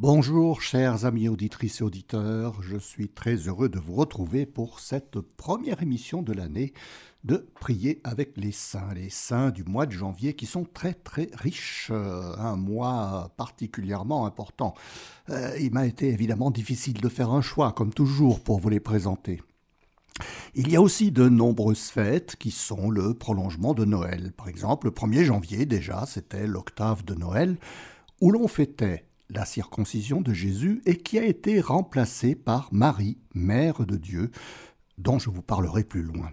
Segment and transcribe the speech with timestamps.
[0.00, 5.20] Bonjour chers amis auditrices et auditeurs, je suis très heureux de vous retrouver pour cette
[5.20, 6.72] première émission de l'année
[7.22, 11.30] de Prier avec les saints, les saints du mois de janvier qui sont très très
[11.34, 14.74] riches, euh, un mois particulièrement important.
[15.30, 18.80] Euh, il m'a été évidemment difficile de faire un choix, comme toujours, pour vous les
[18.80, 19.40] présenter.
[20.56, 24.32] Il y a aussi de nombreuses fêtes qui sont le prolongement de Noël.
[24.36, 27.58] Par exemple, le 1er janvier déjà, c'était l'octave de Noël,
[28.20, 33.86] où l'on fêtait la circoncision de Jésus et qui a été remplacée par Marie, Mère
[33.86, 34.30] de Dieu,
[34.98, 36.30] dont je vous parlerai plus loin.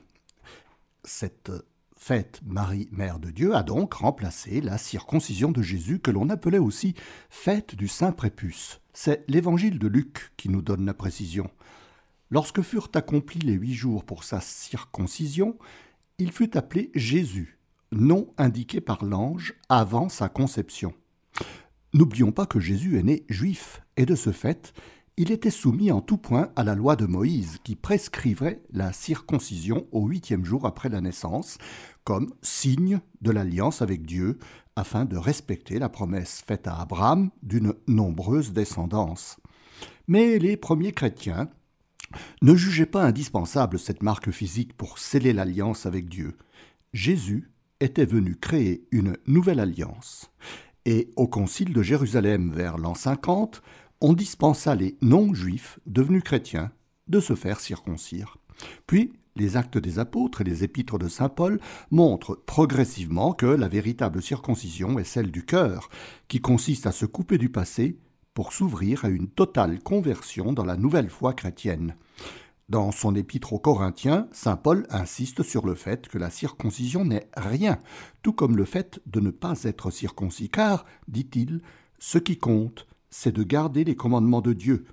[1.04, 1.52] Cette
[1.98, 6.58] fête Marie, Mère de Dieu a donc remplacé la circoncision de Jésus que l'on appelait
[6.58, 6.96] aussi
[7.30, 8.82] fête du Saint Prépuce.
[8.94, 11.49] C'est l'évangile de Luc qui nous donne la précision.
[12.30, 15.58] Lorsque furent accomplis les huit jours pour sa circoncision,
[16.18, 17.60] il fut appelé Jésus,
[17.91, 20.94] nom indiqué par l'ange avant sa conception.
[21.94, 24.73] N'oublions pas que Jésus est né juif, et de ce fait,
[25.18, 29.85] il était soumis en tout point à la loi de Moïse, qui prescrivait la circoncision
[29.91, 31.57] au huitième jour après la naissance,
[32.05, 34.40] comme signe de l'alliance avec Dieu,
[34.77, 39.37] afin de respecter la promesse faite à Abraham d'une nombreuse descendance.
[40.08, 41.49] Mais les premiers chrétiens
[42.41, 46.37] ne jugeaient pas indispensable cette marque physique pour sceller l'alliance avec Dieu.
[46.93, 50.32] Jésus était venu créer une nouvelle alliance
[50.85, 53.62] et au concile de Jérusalem vers l'an 50,
[54.01, 56.71] on dispensa les non-juifs devenus chrétiens
[57.07, 58.37] de se faire circoncire.
[58.87, 61.59] Puis, les actes des apôtres et les épîtres de Saint Paul
[61.90, 65.90] montrent progressivement que la véritable circoncision est celle du cœur,
[66.28, 67.97] qui consiste à se couper du passé
[68.34, 71.96] pour s'ouvrir à une totale conversion dans la nouvelle foi chrétienne.
[72.72, 77.28] Dans son épître aux Corinthiens, saint Paul insiste sur le fait que la circoncision n'est
[77.36, 77.80] rien,
[78.22, 81.59] tout comme le fait de ne pas être circoncis, car, dit-il,
[82.00, 84.86] ce qui compte, c'est de garder les commandements de Dieu.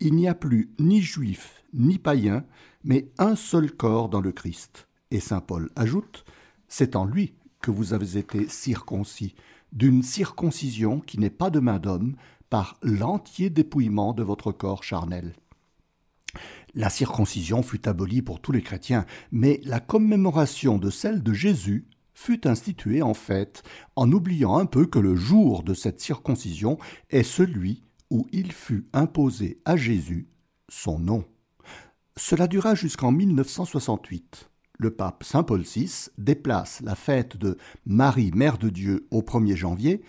[0.00, 2.42] Il n'y a plus ni juif ni païen,
[2.84, 4.88] mais un seul corps dans le Christ.
[5.10, 6.24] Et saint Paul ajoute,
[6.68, 9.34] c'est en lui que vous avez été circoncis,
[9.74, 12.16] d'une circoncision qui n'est pas de main d'homme,
[12.48, 15.34] par l'entier dépouillement de votre corps charnel.
[16.76, 21.88] La circoncision fut abolie pour tous les chrétiens, mais la commémoration de celle de Jésus
[22.12, 23.62] fut instituée en fait,
[23.96, 26.76] en oubliant un peu que le jour de cette circoncision
[27.08, 30.28] est celui où il fut imposé à Jésus
[30.68, 31.24] son nom.
[32.14, 34.50] Cela dura jusqu'en 1968.
[34.78, 37.56] Le pape Saint Paul VI déplace la fête de
[37.86, 40.02] Marie, Mère de Dieu, au 1er janvier,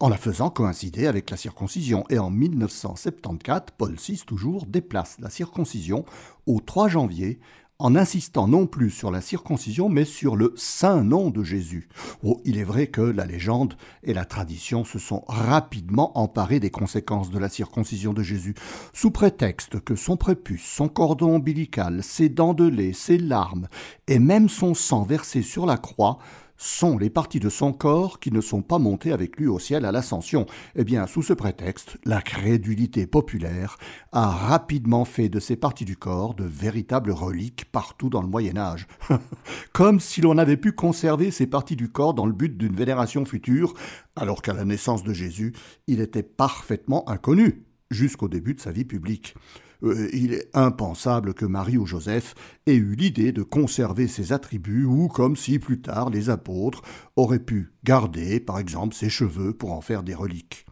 [0.00, 2.04] en la faisant coïncider avec la circoncision.
[2.10, 6.04] Et en 1974, Paul VI toujours déplace la circoncision
[6.46, 7.40] au 3 janvier
[7.80, 11.88] en insistant non plus sur la circoncision, mais sur le saint nom de Jésus.
[12.24, 16.70] Oh, il est vrai que la légende et la tradition se sont rapidement emparées des
[16.70, 18.54] conséquences de la circoncision de Jésus,
[18.92, 23.68] sous prétexte que son prépuce, son cordon ombilical, ses dents de lait, ses larmes,
[24.08, 26.18] et même son sang versé sur la croix
[26.58, 29.84] sont les parties de son corps qui ne sont pas montées avec lui au ciel
[29.84, 30.44] à l'ascension.
[30.74, 33.78] Eh bien, sous ce prétexte, la crédulité populaire
[34.12, 38.58] a rapidement fait de ces parties du corps de véritables reliques partout dans le Moyen
[38.58, 38.86] Âge.
[39.72, 43.24] Comme si l'on avait pu conserver ces parties du corps dans le but d'une vénération
[43.24, 43.74] future,
[44.16, 45.54] alors qu'à la naissance de Jésus,
[45.86, 49.34] il était parfaitement inconnu jusqu'au début de sa vie publique.
[49.82, 52.34] Euh, il est impensable que Marie ou Joseph
[52.66, 56.82] aient eu l'idée de conserver ses attributs ou comme si plus tard les apôtres
[57.16, 60.66] auraient pu garder, par exemple, ses cheveux pour en faire des reliques.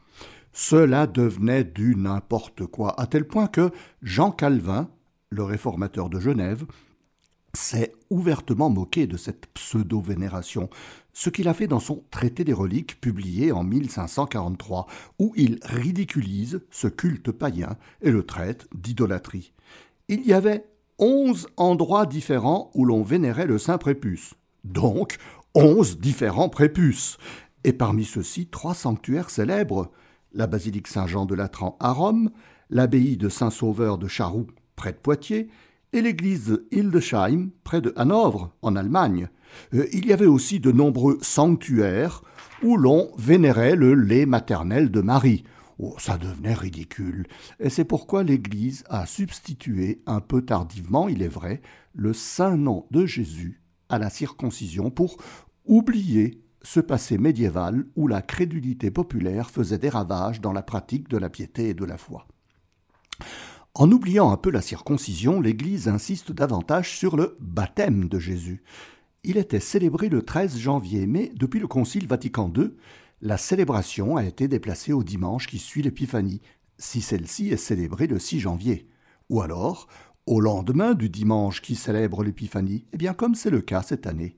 [0.52, 3.70] Cela devenait du n'importe quoi, à tel point que
[4.02, 4.88] Jean Calvin,
[5.30, 6.64] le réformateur de Genève,
[7.56, 10.70] s'est ouvertement moqué de cette pseudo-vénération,
[11.12, 14.86] ce qu'il a fait dans son Traité des reliques publié en 1543,
[15.18, 19.52] où il ridiculise ce culte païen et le traite d'idolâtrie.
[20.08, 20.66] Il y avait
[20.98, 24.34] onze endroits différents où l'on vénérait le Saint Prépuce,
[24.64, 25.16] donc
[25.54, 27.18] onze différents prépuces,
[27.64, 29.90] et parmi ceux-ci trois sanctuaires célèbres,
[30.32, 32.30] la basilique Saint-Jean de Latran à Rome,
[32.70, 34.46] l'abbaye de Saint-Sauveur de Charroux
[34.76, 35.48] près de Poitiers,
[35.96, 39.28] et l'église Hildesheim, près de Hanovre, en Allemagne.
[39.74, 42.22] Euh, il y avait aussi de nombreux sanctuaires
[42.62, 45.44] où l'on vénérait le lait maternel de Marie.
[45.78, 47.26] Oh, ça devenait ridicule.
[47.60, 51.62] Et c'est pourquoi l'Église a substitué, un peu tardivement, il est vrai,
[51.94, 55.16] le saint nom de Jésus à la circoncision pour
[55.64, 61.16] oublier ce passé médiéval où la crédulité populaire faisait des ravages dans la pratique de
[61.16, 62.26] la piété et de la foi.
[63.78, 68.62] En oubliant un peu la circoncision, l'Église insiste davantage sur le baptême de Jésus.
[69.22, 72.70] Il était célébré le 13 janvier, mais depuis le Concile Vatican II,
[73.20, 76.40] la célébration a été déplacée au dimanche qui suit l'Épiphanie,
[76.78, 78.88] si celle-ci est célébrée le 6 janvier,
[79.28, 79.88] ou alors
[80.24, 84.36] au lendemain du dimanche qui célèbre l'Épiphanie, eh bien comme c'est le cas cette année.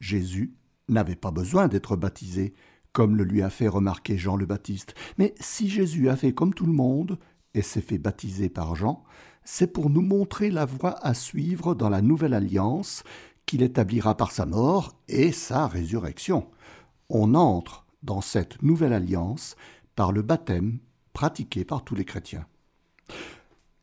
[0.00, 0.54] Jésus
[0.88, 2.54] n'avait pas besoin d'être baptisé,
[2.94, 6.54] comme le lui a fait remarquer Jean le Baptiste, mais si Jésus a fait comme
[6.54, 7.18] tout le monde
[7.56, 9.02] et s'est fait baptiser par Jean,
[9.42, 13.02] c'est pour nous montrer la voie à suivre dans la nouvelle alliance
[13.46, 16.48] qu'il établira par sa mort et sa résurrection.
[17.08, 19.56] On entre dans cette nouvelle alliance
[19.94, 20.78] par le baptême
[21.12, 22.46] pratiqué par tous les chrétiens.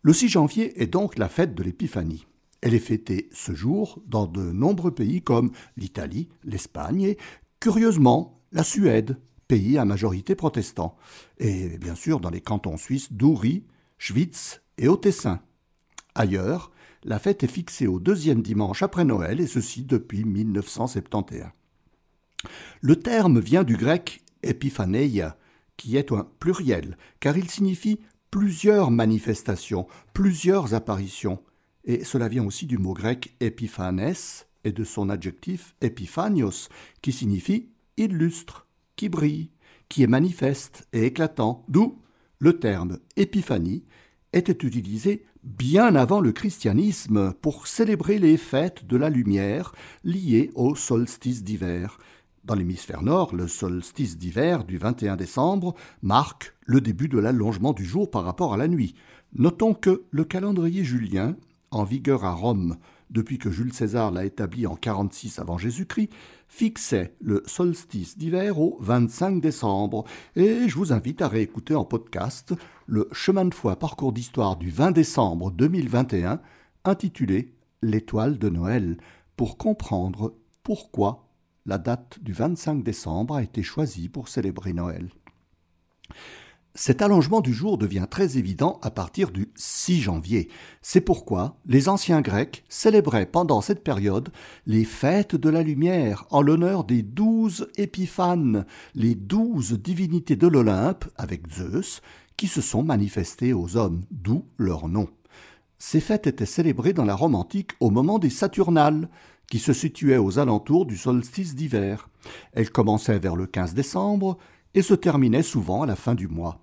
[0.01, 2.27] Le 6 janvier est donc la fête de l'Épiphanie.
[2.61, 7.17] Elle est fêtée ce jour dans de nombreux pays comme l'Italie, l'Espagne et,
[7.59, 9.17] curieusement, la Suède,
[9.53, 10.97] pays à majorité protestant,
[11.37, 13.67] et bien sûr dans les cantons suisses d'Uri,
[13.99, 15.41] Schwyz et au Tessin.
[16.15, 16.71] Ailleurs,
[17.03, 21.43] la fête est fixée au deuxième dimanche après Noël, et ceci depuis 1971.
[22.81, 25.37] Le terme vient du grec epiphaneia,
[25.77, 27.99] qui est un pluriel, car il signifie
[28.31, 31.43] plusieurs manifestations, plusieurs apparitions,
[31.83, 34.15] et cela vient aussi du mot grec epiphanes
[34.63, 36.69] et de son adjectif epiphanios,
[37.03, 38.62] qui signifie illustre,
[38.95, 39.49] qui brille,
[39.89, 41.99] qui est manifeste et éclatant, d'où
[42.39, 43.83] le terme épiphanie
[44.33, 49.73] était utilisé bien avant le christianisme pour célébrer les fêtes de la lumière
[50.03, 51.97] liées au solstice d'hiver.
[52.43, 57.85] Dans l'hémisphère nord, le solstice d'hiver du 21 décembre marque le début de l'allongement du
[57.85, 58.95] jour par rapport à la nuit.
[59.33, 61.35] Notons que le calendrier julien,
[61.71, 62.77] en vigueur à Rome
[63.13, 66.09] depuis que Jules César l'a établi en 46 avant Jésus-Christ,
[66.47, 70.03] fixait le solstice d'hiver au 25 décembre,
[70.35, 72.53] et je vous invite à réécouter en podcast
[72.85, 76.41] le chemin de foi parcours d'histoire du 20 décembre 2021,
[76.83, 78.97] intitulé L'étoile de Noël,
[79.35, 81.29] pour comprendre pourquoi
[81.65, 85.09] la date du 25 décembre a été choisie pour célébrer Noël.
[86.75, 90.49] Cet allongement du jour devient très évident à partir du 6 janvier.
[90.81, 94.29] C'est pourquoi les anciens Grecs célébraient pendant cette période
[94.65, 98.65] les fêtes de la lumière en l'honneur des douze épiphanes,
[98.95, 102.01] les douze divinités de l'Olympe, avec Zeus,
[102.37, 105.07] qui se sont manifestées aux hommes, d'où leur nom.
[105.77, 109.09] Ces fêtes étaient célébrées dans la Rome antique au moment des Saturnales,
[109.47, 112.09] qui se situaient aux alentours du solstice d'hiver.
[112.53, 114.39] Elles commençaient vers le 15 décembre
[114.73, 116.62] et se terminaient souvent à la fin du mois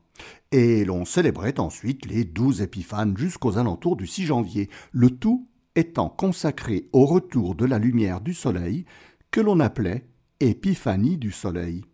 [0.52, 6.08] et l'on célébrait ensuite les douze épiphanes jusqu'aux alentours du 6 janvier, le tout étant
[6.08, 8.85] consacré au retour de la lumière du soleil,
[9.31, 10.06] que l'on appelait
[10.41, 11.85] Épiphanie du soleil.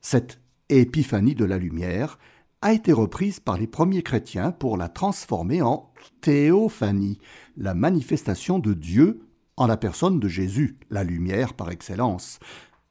[0.00, 2.18] Cette Épiphanie de la lumière
[2.60, 7.18] a été reprise par les premiers chrétiens pour la transformer en théophanie,
[7.56, 9.22] la manifestation de Dieu
[9.56, 12.38] en la personne de Jésus, la lumière par excellence.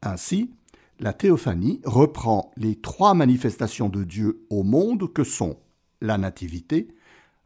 [0.02, 0.52] Ainsi,
[1.00, 5.58] la théophanie reprend les trois manifestations de Dieu au monde que sont
[6.02, 6.88] la nativité,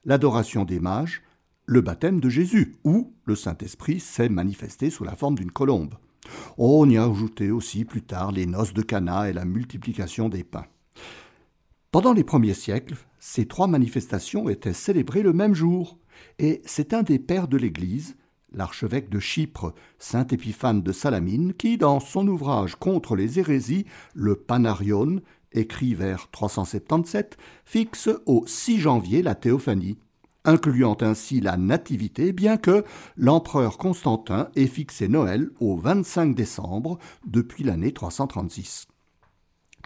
[0.06, 1.22] l'adoration des mages,
[1.66, 5.96] le baptême de Jésus, où le Saint-Esprit s'est manifesté sous la forme d'une colombe.
[6.58, 10.44] On y a ajouté aussi plus tard les noces de Cana et la multiplication des
[10.44, 10.68] pains.
[11.92, 15.98] Pendant les premiers siècles, ces trois manifestations étaient célébrées le même jour,
[16.40, 18.16] et c'est un des pères de l'Église,
[18.52, 24.36] l'archevêque de Chypre, saint Épiphane de Salamine, qui, dans son ouvrage contre les hérésies, le
[24.36, 25.22] Panarion,
[25.54, 29.98] écrit vers 377, fixe au 6 janvier la théophanie,
[30.44, 32.84] incluant ainsi la nativité, bien que
[33.16, 38.88] l'empereur Constantin ait fixé Noël au 25 décembre depuis l'année 336.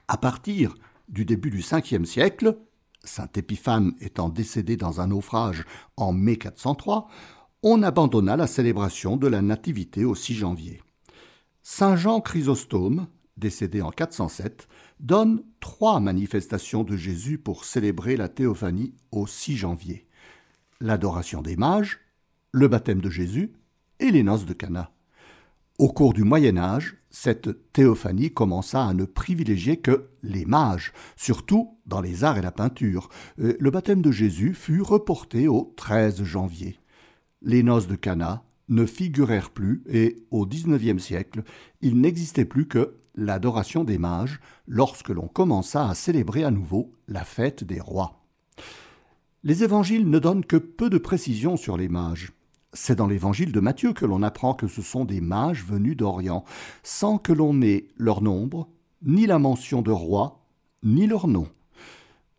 [0.08, 0.76] À partir
[1.10, 2.58] du début du 5e siècle,
[3.04, 5.64] Saint Épiphane étant décédé dans un naufrage
[5.98, 7.08] en mai 403,
[7.68, 10.84] on abandonna la célébration de la Nativité au 6 janvier.
[11.64, 13.08] Saint Jean Chrysostome,
[13.38, 14.68] décédé en 407,
[15.00, 20.08] donne trois manifestations de Jésus pour célébrer la théophanie au 6 janvier
[20.80, 22.02] l'adoration des mages,
[22.52, 23.54] le baptême de Jésus
[24.00, 24.92] et les noces de Cana.
[25.80, 31.80] Au cours du Moyen Âge, cette théophanie commença à ne privilégier que les mages, surtout
[31.88, 33.10] dans les arts et la peinture.
[33.40, 36.78] Euh, le baptême de Jésus fut reporté au 13 janvier
[37.46, 41.44] les noces de Cana ne figurèrent plus et, au XIXe siècle,
[41.82, 47.24] il n'existait plus que l'adoration des mages lorsque l'on commença à célébrer à nouveau la
[47.24, 48.26] fête des rois.
[49.44, 52.32] Les évangiles ne donnent que peu de précisions sur les mages.
[52.74, 56.44] C'est dans l'évangile de Matthieu que l'on apprend que ce sont des mages venus d'Orient,
[56.82, 58.68] sans que l'on ait leur nombre,
[59.04, 60.44] ni la mention de roi,
[60.84, 61.48] ni leur nom.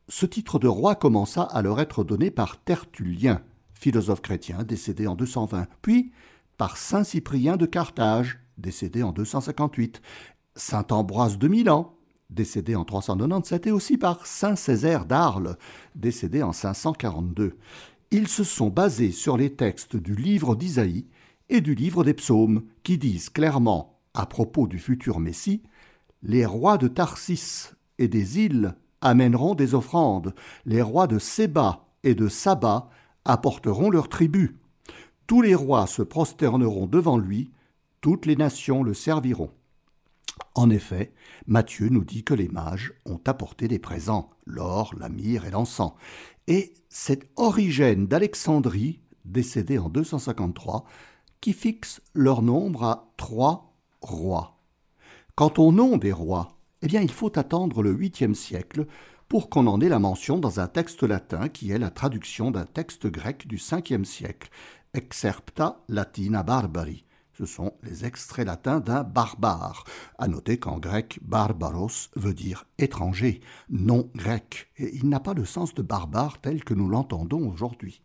[0.09, 3.41] Ce titre de roi commença à leur être donné par Tertullien,
[3.79, 6.13] philosophe chrétien décédé en 220, puis
[6.57, 10.01] par saint Cyprien de Carthage, décédé en 258,
[10.55, 11.95] saint Ambroise de Milan,
[12.31, 15.57] décédé en 397, et aussi par saint Césaire d'Arles,
[15.95, 17.59] décédé en 542.
[18.11, 21.07] Ils se sont basés sur les textes du livre d'Isaïe
[21.49, 25.63] et du livre des psaumes, qui disent clairement, à propos du futur Messie,
[26.23, 32.15] Les rois de Tarsis et des îles amèneront des offrandes, les rois de Séba et
[32.15, 32.91] de Saba
[33.27, 34.55] apporteront leurs tribus.
[35.27, 37.51] Tous les rois se prosterneront devant lui,
[38.01, 39.51] toutes les nations le serviront.
[40.55, 41.13] En effet,
[41.47, 45.93] Matthieu nous dit que les mages ont apporté des présents, l'or, la myrrhe et l'encens.
[46.47, 50.85] Et c'est Origène d'Alexandrie, décédé en 253,
[51.41, 54.59] qui fixe leur nombre à trois rois.
[55.35, 58.87] Quant au nom des rois, eh bien il faut attendre le 8e siècle
[59.29, 62.65] pour qu'on en ait la mention dans un texte latin qui est la traduction d'un
[62.65, 64.51] texte grec du 5e siècle,
[64.95, 67.05] Excerpta Latina Barbari.
[67.37, 69.85] Ce sont les extraits latins d'un barbare.
[70.19, 75.45] À noter qu'en grec, barbaros veut dire étranger, non grec, et il n'a pas le
[75.45, 78.01] sens de barbare tel que nous l'entendons aujourd'hui.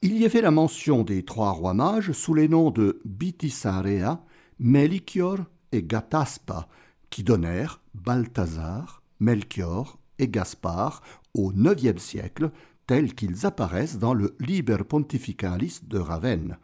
[0.00, 4.24] Il y avait la mention des trois rois mages sous les noms de Bitisarea,
[4.58, 5.38] Melchior
[5.72, 6.68] et Gataspa,
[7.10, 11.02] qui donnèrent Balthazar, Melchior et Gaspard
[11.34, 12.50] au IXe siècle,
[12.86, 16.58] tels qu'ils apparaissent dans le Liber Pontificalis de Ravenne.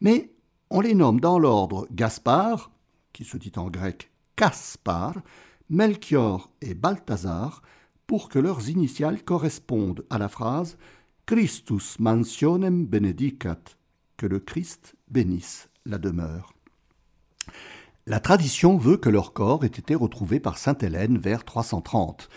[0.00, 0.32] Mais
[0.70, 2.70] on les nomme dans l'ordre Gaspard,
[3.12, 5.14] qui se dit en grec Caspar,
[5.68, 7.62] Melchior et Balthazar,
[8.06, 10.76] pour que leurs initiales correspondent à la phrase
[11.26, 13.60] Christus mansionem benedicat,
[14.16, 16.54] que le Christ bénisse la demeure.
[18.06, 22.28] La tradition veut que leur corps ait été retrouvé par sainte Hélène vers 330.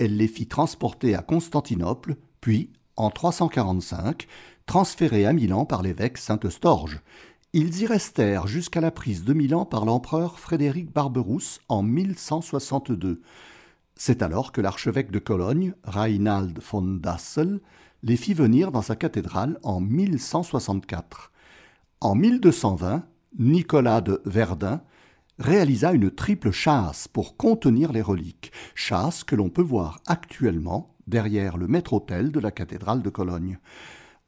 [0.00, 4.26] Elle les fit transporter à Constantinople, puis, en 345,
[4.64, 7.02] transférés à Milan par l'évêque Sainte Storge.
[7.52, 13.20] Ils y restèrent jusqu'à la prise de Milan par l'empereur Frédéric Barberousse en 1162.
[13.94, 17.60] C'est alors que l'archevêque de Cologne, Reinald von Dassel,
[18.02, 21.30] les fit venir dans sa cathédrale en 1164.
[22.00, 23.04] En 1220,
[23.38, 24.80] Nicolas de Verdun
[25.40, 31.56] réalisa une triple chasse pour contenir les reliques, chasse que l'on peut voir actuellement derrière
[31.56, 33.58] le maître-autel de la cathédrale de Cologne.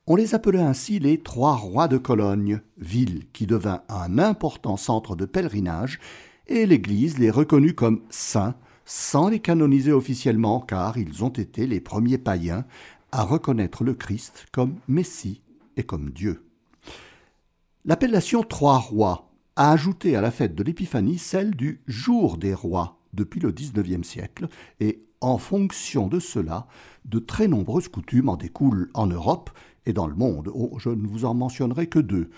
[0.07, 5.15] On les appelait ainsi les Trois Rois de Cologne, ville qui devint un important centre
[5.15, 6.01] de pèlerinage,
[6.49, 11.81] et l'Église les reconnut comme saints sans les canoniser officiellement car ils ont été les
[11.81, 12.65] premiers païens
[13.13, 15.43] à reconnaître le Christ comme Messie
[15.77, 16.45] et comme Dieu.
[17.85, 22.99] L'appellation Trois Rois a ajouté à la fête de l'Épiphanie celle du Jour des Rois
[23.13, 24.49] depuis le XIXe siècle,
[24.81, 26.67] et en fonction de cela,
[27.05, 29.51] de très nombreuses coutumes en découlent en Europe
[29.87, 30.51] et dans le monde.
[30.55, 32.31] Oh, je ne vous en mentionnerai que deux.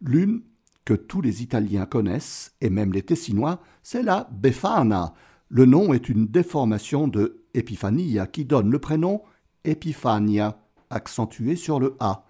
[0.00, 0.42] L'une,
[0.84, 5.14] que tous les Italiens connaissent, et même les Tessinois, c'est la Befana.
[5.48, 9.22] Le nom est une déformation de Epifania qui donne le prénom
[9.64, 10.60] Epifania,
[10.90, 12.24] accentué sur le A.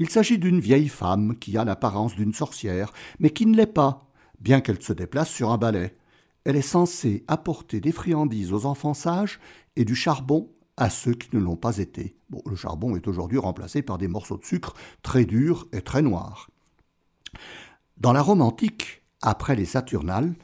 [0.00, 4.06] Il s'agit d'une vieille femme qui a l'apparence d'une sorcière, mais qui ne l'est pas,
[4.38, 5.96] bien qu'elle se déplace sur un balai.
[6.44, 9.40] Elle est censée apporter des friandises aux enfants sages
[9.74, 12.16] et du charbon à ceux qui ne l'ont pas été.
[12.30, 16.00] Bon, le charbon est aujourd'hui remplacé par des morceaux de sucre très durs et très
[16.00, 16.48] noirs.
[17.96, 20.36] Dans la Rome antique, après les Saturnales,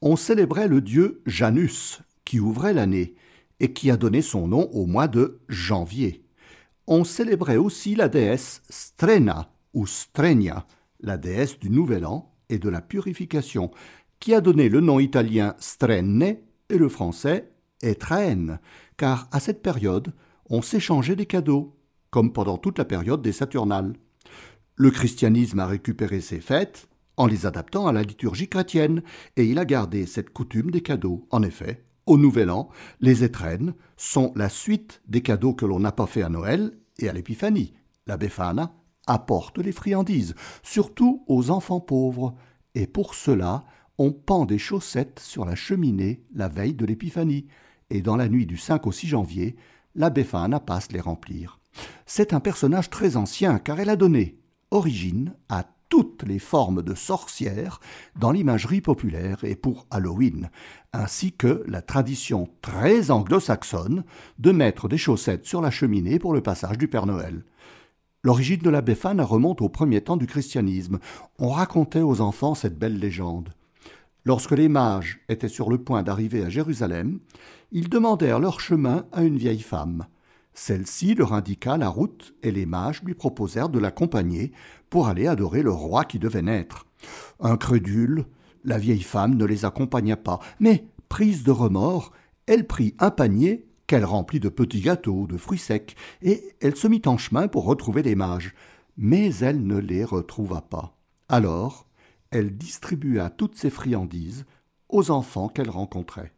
[0.00, 3.14] on célébrait le dieu Janus, qui ouvrait l'année,
[3.60, 6.21] et qui a donné son nom au mois de janvier.
[6.86, 10.66] On célébrait aussi la déesse Strena ou Strenia,
[11.00, 13.70] la déesse du Nouvel An et de la purification,
[14.20, 18.60] qui a donné le nom italien Strenne et le français Etraine,
[18.96, 20.12] car à cette période,
[20.48, 21.76] on s'échangeait des cadeaux,
[22.10, 23.94] comme pendant toute la période des Saturnales.
[24.76, 29.02] Le christianisme a récupéré ces fêtes en les adaptant à la liturgie chrétienne,
[29.36, 31.26] et il a gardé cette coutume des cadeaux.
[31.30, 32.68] En effet, au Nouvel An,
[33.00, 37.08] les étrennes sont la suite des cadeaux que l'on n'a pas fait à Noël et
[37.08, 37.72] à l'Épiphanie.
[38.06, 38.74] La Befana
[39.06, 42.34] apporte les friandises, surtout aux enfants pauvres,
[42.74, 43.64] et pour cela,
[43.98, 47.46] on pend des chaussettes sur la cheminée la veille de l'Épiphanie
[47.90, 49.56] et dans la nuit du 5 au 6 janvier,
[49.94, 51.60] la Befana passe les remplir.
[52.06, 54.38] C'est un personnage très ancien car elle a donné
[54.70, 57.78] origine à toutes les formes de sorcières
[58.18, 60.48] dans l'imagerie populaire et pour Halloween,
[60.94, 64.02] ainsi que la tradition très anglo-saxonne
[64.38, 67.44] de mettre des chaussettes sur la cheminée pour le passage du Père Noël.
[68.22, 70.98] L'origine de la Befana remonte au premier temps du christianisme.
[71.38, 73.50] On racontait aux enfants cette belle légende.
[74.24, 77.20] Lorsque les mages étaient sur le point d'arriver à Jérusalem,
[77.70, 80.06] ils demandèrent leur chemin à une vieille femme.
[80.54, 84.52] Celle-ci leur indiqua la route et les mages lui proposèrent de l'accompagner
[84.90, 86.86] pour aller adorer le roi qui devait naître.
[87.40, 88.26] Incrédule,
[88.64, 92.12] la vieille femme ne les accompagna pas, mais, prise de remords,
[92.46, 96.88] elle prit un panier qu'elle remplit de petits gâteaux, de fruits secs, et elle se
[96.88, 98.54] mit en chemin pour retrouver les mages.
[98.96, 100.96] Mais elle ne les retrouva pas.
[101.28, 101.86] Alors,
[102.30, 104.44] elle distribua toutes ses friandises
[104.88, 106.32] aux enfants qu'elle rencontrait.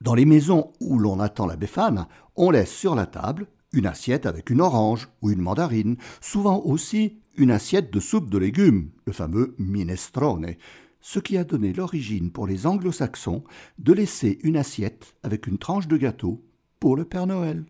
[0.00, 4.26] Dans les maisons où l'on attend la Befana, on laisse sur la table une assiette
[4.26, 9.12] avec une orange ou une mandarine, souvent aussi une assiette de soupe de légumes, le
[9.12, 10.54] fameux minestrone,
[11.00, 13.44] ce qui a donné l'origine pour les anglo-saxons
[13.78, 16.44] de laisser une assiette avec une tranche de gâteau
[16.78, 17.64] pour le Père Noël.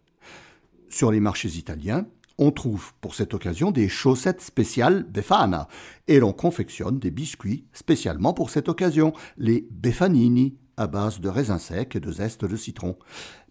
[0.88, 2.06] Sur les marchés italiens,
[2.38, 5.68] on trouve pour cette occasion des chaussettes spéciales Befana
[6.08, 11.58] et l'on confectionne des biscuits spécialement pour cette occasion, les Befanini, à base de raisins
[11.58, 12.96] secs et de zeste de citron.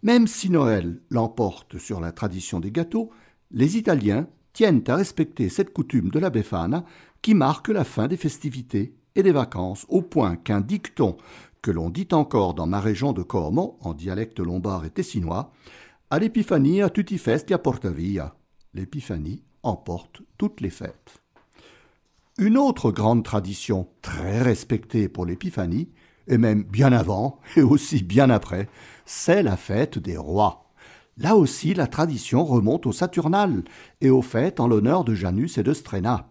[0.02, 3.10] Même si Noël l'emporte sur la tradition des gâteaux,
[3.52, 6.84] les Italiens tiennent à respecter cette coutume de la Befana
[7.22, 11.16] qui marque la fin des festivités et des vacances, au point qu'un dicton
[11.62, 15.52] que l'on dit encore dans ma région de Como, en dialecte lombard et tessinois,
[16.10, 18.34] à l'épiphanie tutti festi a porta via.
[18.74, 21.22] L'épiphanie emporte toutes les fêtes.
[22.38, 25.90] Une autre grande tradition très respectée pour l'épiphanie,
[26.26, 28.68] et même bien avant et aussi bien après,
[29.04, 30.70] c'est la fête des rois.
[31.16, 33.62] Là aussi, la tradition remonte au Saturnal
[34.00, 36.28] et aux fêtes en l'honneur de Janus et de Stréna.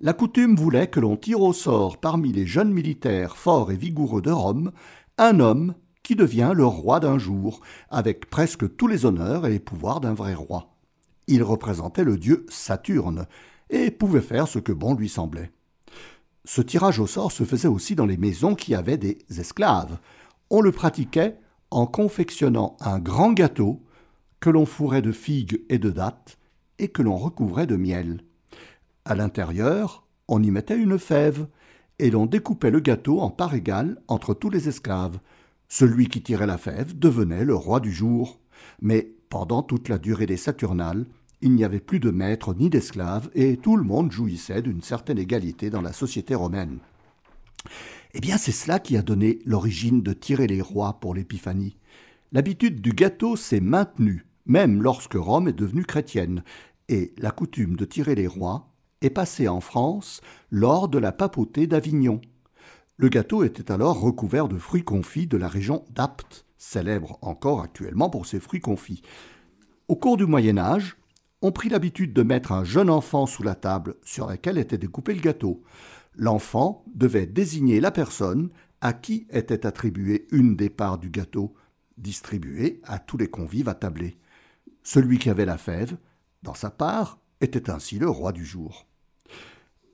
[0.00, 4.22] La coutume voulait que l'on tire au sort parmi les jeunes militaires forts et vigoureux
[4.22, 4.72] de Rome
[5.18, 7.60] un homme qui devient le roi d'un jour,
[7.90, 10.74] avec presque tous les honneurs et les pouvoirs d'un vrai roi.
[11.26, 13.26] Il représentait le dieu Saturne
[13.68, 15.52] et pouvait faire ce que bon lui semblait.
[16.50, 19.98] Ce tirage au sort se faisait aussi dans les maisons qui avaient des esclaves.
[20.48, 21.36] On le pratiquait
[21.70, 23.82] en confectionnant un grand gâteau
[24.40, 26.38] que l'on fourrait de figues et de dattes
[26.78, 28.22] et que l'on recouvrait de miel.
[29.04, 31.48] À l'intérieur, on y mettait une fève,
[31.98, 35.18] et l'on découpait le gâteau en parts égales entre tous les esclaves.
[35.68, 38.40] Celui qui tirait la fève devenait le roi du jour.
[38.80, 41.04] Mais pendant toute la durée des Saturnales,
[41.40, 45.18] il n'y avait plus de maître ni d'esclaves, et tout le monde jouissait d'une certaine
[45.18, 46.78] égalité dans la société romaine.
[48.14, 51.76] Eh bien, c'est cela qui a donné l'origine de tirer les rois pour l'épiphanie.
[52.32, 56.42] L'habitude du gâteau s'est maintenue, même lorsque Rome est devenue chrétienne,
[56.88, 61.66] et la coutume de tirer les rois est passé en France lors de la papauté
[61.66, 62.20] d'Avignon.
[62.96, 68.10] Le gâteau était alors recouvert de fruits confits de la région d'Apt, célèbre encore actuellement
[68.10, 69.02] pour ses fruits confits.
[69.86, 70.97] Au cours du Moyen Âge,
[71.40, 75.14] on prit l'habitude de mettre un jeune enfant sous la table sur laquelle était découpé
[75.14, 75.62] le gâteau.
[76.16, 81.54] L'enfant devait désigner la personne à qui était attribuée une des parts du gâteau,
[81.96, 84.18] distribuée à tous les convives attablés.
[84.82, 85.96] Celui qui avait la fève,
[86.42, 88.86] dans sa part, était ainsi le roi du jour.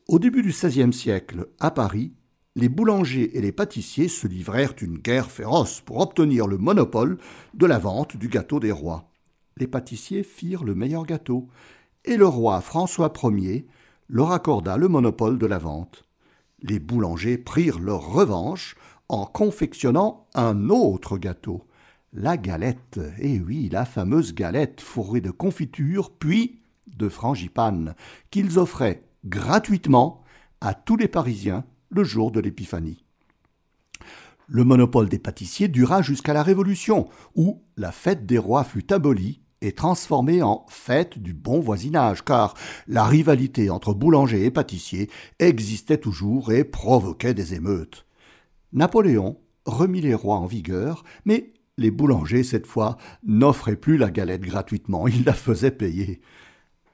[0.09, 2.13] Au début du XVIe siècle, à Paris,
[2.57, 7.19] les boulangers et les pâtissiers se livrèrent une guerre féroce pour obtenir le monopole
[7.55, 9.11] de la vente du gâteau des rois.
[9.57, 11.49] Les pâtissiers firent le meilleur gâteau,
[12.05, 13.67] et le roi François Ier
[14.09, 16.05] leur accorda le monopole de la vente.
[16.61, 18.77] Les boulangers prirent leur revanche
[19.09, 21.64] en confectionnant un autre gâteau,
[22.12, 26.61] la galette, et eh oui, la fameuse galette fourrée de confiture, puis
[26.97, 27.95] de frangipane
[28.31, 30.23] qu'ils offraient gratuitement
[30.61, 33.05] à tous les Parisiens le jour de l'Épiphanie.
[34.47, 39.40] Le monopole des pâtissiers dura jusqu'à la Révolution, où la fête des rois fut abolie
[39.72, 42.55] transformée en fête du bon voisinage, car
[42.87, 48.07] la rivalité entre boulangers et pâtissiers existait toujours et provoquait des émeutes.
[48.72, 54.42] Napoléon remit les rois en vigueur, mais les boulangers, cette fois, n'offraient plus la galette
[54.42, 56.20] gratuitement, ils la faisaient payer.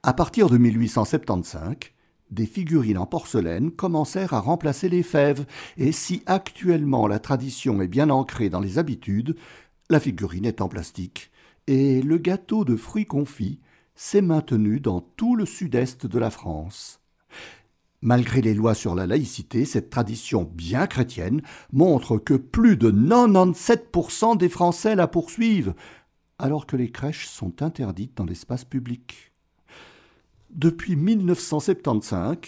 [0.03, 1.77] À partir de 1875,
[2.31, 5.45] des figurines en porcelaine commencèrent à remplacer les fèves,
[5.77, 9.37] et si actuellement la tradition est bien ancrée dans les habitudes,
[9.91, 11.31] la figurine est en plastique,
[11.71, 13.61] et le gâteau de fruits confits
[13.95, 17.01] s'est maintenu dans tout le sud-est de la France.
[18.03, 24.37] Malgré les lois sur la laïcité, cette tradition bien chrétienne montre que plus de 97%
[24.37, 25.75] des Français la poursuivent,
[26.41, 29.33] alors que les crèches sont interdites dans l'espace public.
[30.51, 32.39] Depuis 1975,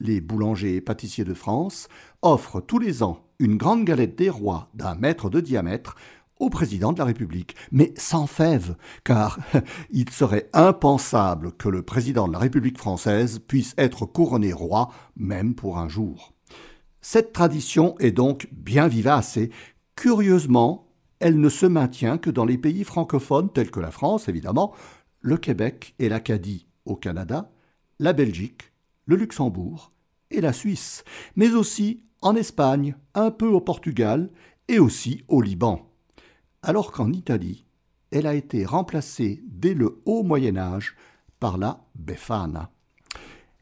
[0.00, 1.88] les boulangers et pâtissiers de France
[2.20, 5.96] offrent tous les ans une grande galette des rois d'un mètre de diamètre
[6.38, 9.38] au président de la République, mais sans fève, car
[9.90, 15.54] il serait impensable que le président de la République française puisse être couronné roi, même
[15.54, 16.32] pour un jour.
[17.00, 19.50] Cette tradition est donc bien vivace et,
[19.96, 20.88] curieusement,
[21.20, 24.72] elle ne se maintient que dans les pays francophones tels que la France, évidemment,
[25.20, 27.50] le Québec et l'Acadie au Canada,
[27.98, 28.72] la Belgique,
[29.06, 29.92] le Luxembourg
[30.30, 31.02] et la Suisse,
[31.34, 34.30] mais aussi en Espagne, un peu au Portugal
[34.68, 35.87] et aussi au Liban.
[36.62, 37.64] Alors qu'en Italie,
[38.10, 40.96] elle a été remplacée dès le haut Moyen Âge
[41.40, 42.70] par la Befana.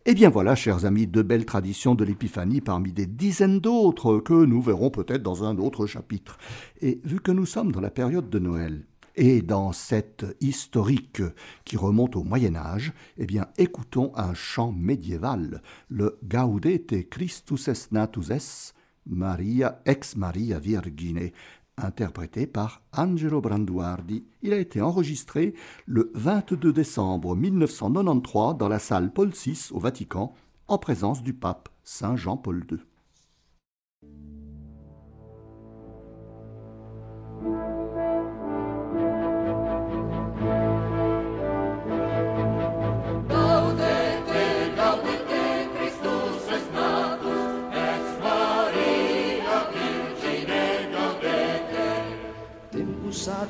[0.09, 4.45] Eh bien voilà, chers amis, de belles traditions de l'Épiphanie parmi des dizaines d'autres que
[4.45, 6.39] nous verrons peut-être dans un autre chapitre.
[6.81, 8.85] Et vu que nous sommes dans la période de Noël,
[9.17, 11.23] et dans cette historique
[11.65, 17.89] qui remonte au Moyen Âge, eh bien écoutons un chant médiéval, le Gaudete Christus es
[17.93, 18.75] natus es,
[19.07, 21.33] Maria ex Maria Virgine,
[21.79, 24.25] interprété par Angelo Branduardi.
[24.43, 25.55] Il a été enregistré
[25.87, 30.35] le 22 décembre 1993 dans la salle Paul VI au Vatican,
[30.69, 32.79] en présence du pape Saint Jean-Paul II.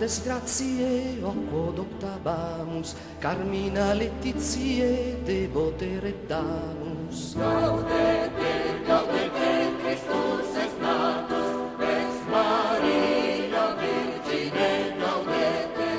[0.07, 7.35] disgrazie occo d'octabamus carmina letizie devotere damus.
[7.35, 8.53] Gaudete
[8.87, 9.51] gaudete
[9.83, 11.51] Christus es natus
[11.83, 15.91] ex Maria Virgine gaudete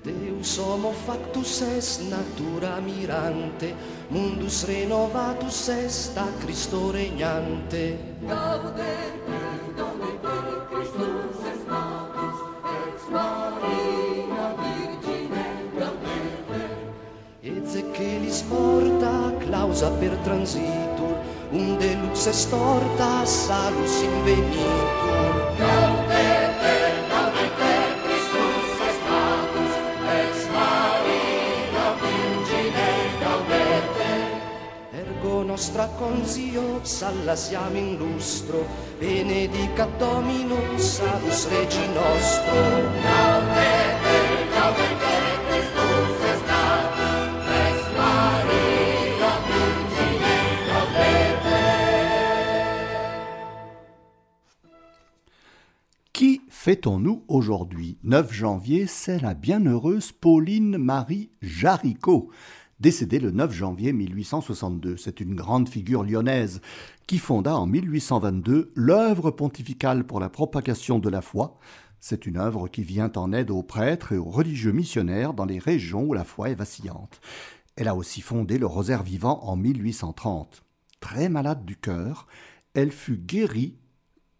[0.00, 3.74] Deus homo factus est natura mirante
[4.08, 7.98] mundus renovatus est a Christo regnante.
[8.24, 9.15] Gaudete
[19.76, 21.16] porta clausa per transitur,
[21.52, 25.34] unde lux est torta salus invenitur.
[25.58, 26.76] Gaudete,
[27.10, 29.74] gaudete, Christus es natus,
[30.20, 32.88] ex Maria Virgine
[33.20, 34.12] gaudete.
[34.92, 38.64] Ergo nostra consio s'allasiam in lustro,
[38.98, 42.62] benedicat Dominus salus Regi nostro.
[43.04, 44.16] Gaudete,
[44.54, 45.05] gaudete,
[56.66, 57.96] fêtons-nous aujourd'hui?
[58.02, 62.28] 9 janvier, c'est la bienheureuse Pauline Marie Jaricot,
[62.80, 64.96] décédée le 9 janvier 1862.
[64.96, 66.60] C'est une grande figure lyonnaise
[67.06, 71.56] qui fonda en 1822 l'œuvre pontificale pour la propagation de la foi.
[72.00, 75.60] C'est une œuvre qui vient en aide aux prêtres et aux religieux missionnaires dans les
[75.60, 77.20] régions où la foi est vacillante.
[77.76, 80.64] Elle a aussi fondé le Rosaire vivant en 1830.
[80.98, 82.26] Très malade du cœur,
[82.74, 83.76] elle fut guérie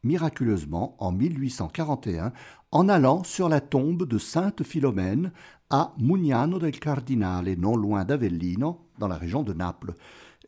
[0.02, 2.32] miraculeusement en 1841
[2.72, 5.32] en allant sur la tombe de Sainte Philomène
[5.70, 9.94] à Mugnano del Cardinale, non loin d'Avellino, dans la région de Naples.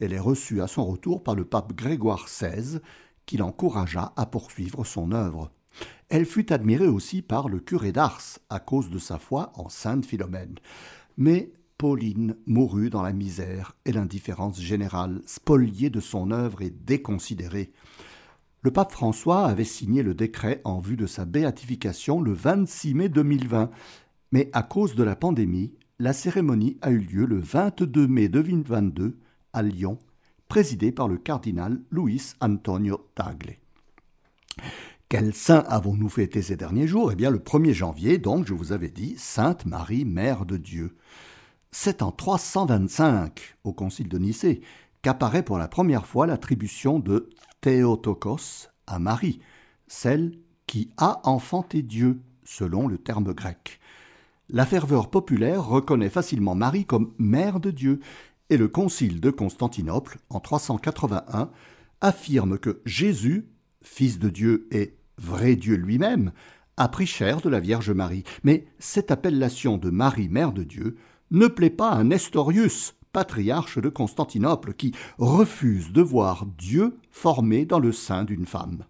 [0.01, 2.79] Elle est reçue à son retour par le pape Grégoire XVI,
[3.27, 5.51] qui l'encouragea à poursuivre son œuvre.
[6.09, 10.07] Elle fut admirée aussi par le curé d'Ars à cause de sa foi en Sainte
[10.07, 10.57] Philomène.
[11.17, 17.73] Mais Pauline mourut dans la misère et l'indifférence générale, spoliée de son œuvre et déconsidérée.
[18.63, 23.09] Le pape François avait signé le décret en vue de sa béatification le 26 mai
[23.09, 23.71] 2020,
[24.33, 29.17] mais à cause de la pandémie, la cérémonie a eu lieu le 22 mai 2022
[29.53, 29.99] à Lyon,
[30.49, 33.59] présidée par le cardinal Luis Antonio Tagle.
[35.09, 37.13] Quel saint avons-nous fêté ces derniers jours?
[37.13, 40.97] Eh bien, le 1er janvier, donc, je vous avais dit, Sainte Marie, Mère de Dieu.
[41.71, 44.61] C'est en 325, au Concile de Nicée,
[45.03, 49.41] qu'apparaît pour la première fois l'attribution de Théotokos à Marie,
[49.87, 53.81] celle qui a enfanté Dieu, selon le terme grec.
[54.49, 58.01] La ferveur populaire reconnaît facilement Marie comme mère de Dieu,
[58.51, 61.51] et le Concile de Constantinople, en 381,
[62.01, 63.49] affirme que Jésus,
[63.83, 66.33] fils de Dieu et vrai Dieu lui-même,
[66.77, 68.25] a pris chair de la Vierge Marie.
[68.45, 70.97] Mais cette appellation de Marie, mère de Dieu,
[71.31, 77.79] ne plaît pas à Nestorius, patriarche de Constantinople, qui refuse de voir Dieu formé dans
[77.79, 78.85] le sein d'une femme.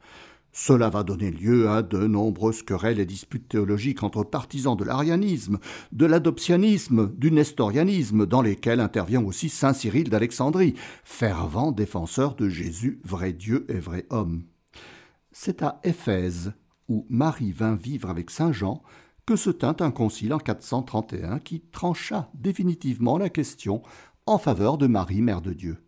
[0.52, 5.58] Cela va donner lieu à de nombreuses querelles et disputes théologiques entre partisans de l'arianisme,
[5.92, 13.00] de l'adoptionnisme, du nestorianisme, dans lesquels intervient aussi saint Cyril d'Alexandrie, fervent défenseur de Jésus,
[13.04, 14.42] vrai Dieu et vrai homme.
[15.30, 16.52] C'est à Éphèse,
[16.88, 18.82] où Marie vint vivre avec saint Jean,
[19.26, 23.82] que se tint un concile en 431 qui trancha définitivement la question
[24.28, 25.78] en faveur de Marie, Mère de Dieu.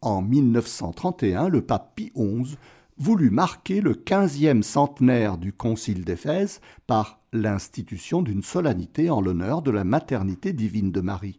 [0.00, 2.56] En 1931, le pape Pie XI
[2.98, 9.70] voulut marquer le quinzième centenaire du concile d'Éphèse par l'institution d'une solennité en l'honneur de
[9.70, 11.38] la maternité divine de Marie.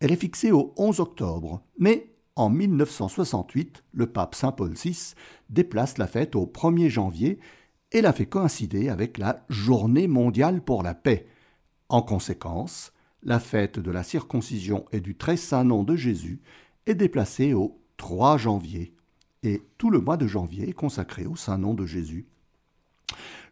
[0.00, 5.14] Elle est fixée au 11 octobre, mais en 1968, le pape Saint Paul VI
[5.48, 7.38] déplace la fête au 1er janvier
[7.92, 11.26] et l'a fait coïncider avec la Journée mondiale pour la paix.
[11.88, 16.40] En conséquence, la fête de la circoncision et du très saint nom de Jésus
[16.86, 18.94] est déplacée au 3 janvier,
[19.42, 22.26] et tout le mois de janvier est consacré au saint nom de Jésus.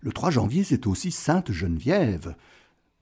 [0.00, 2.36] Le 3 janvier, c'est aussi Sainte Geneviève,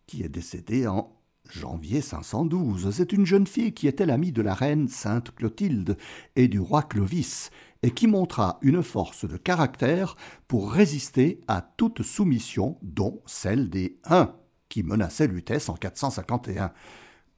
[0.07, 1.13] qui est décédée en
[1.49, 2.91] janvier 512.
[2.91, 5.97] C'est une jeune fille qui était l'amie de la reine Sainte Clotilde
[6.35, 7.51] et du roi Clovis,
[7.83, 10.17] et qui montra une force de caractère
[10.49, 14.35] pour résister à toute soumission, dont celle des Huns,
[14.77, 16.71] qui menaçaient Lutèce en 451.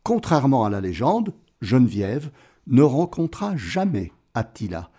[0.03, 2.33] Contrairement à la légende, Geneviève
[2.67, 4.91] ne rencontra jamais Attila,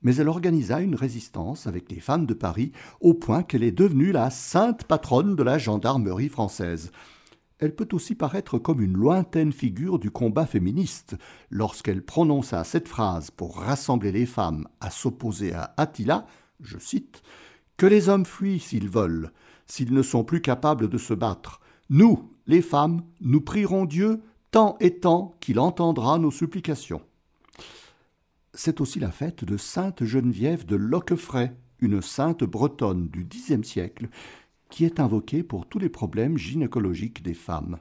[0.00, 4.12] mais elle organisa une résistance avec les femmes de Paris au point qu'elle est devenue
[4.12, 6.92] la sainte patronne de la gendarmerie française.
[7.58, 11.16] Elle peut aussi paraître comme une lointaine figure du combat féministe
[11.50, 16.24] lorsqu'elle prononça cette phrase pour rassembler les femmes à s'opposer à Attila,
[16.60, 17.20] je cite,
[17.76, 19.32] Que les hommes fuient s'ils veulent,
[19.66, 21.60] s'ils ne sont plus capables de se battre.
[21.90, 27.02] Nous, les femmes, nous prierons Dieu tant et tant qu'il entendra nos supplications
[28.54, 34.08] c'est aussi la fête de Sainte Geneviève de Loquefray, une sainte bretonne du Xe siècle,
[34.70, 37.78] qui est invoquée pour tous les problèmes gynécologiques des femmes.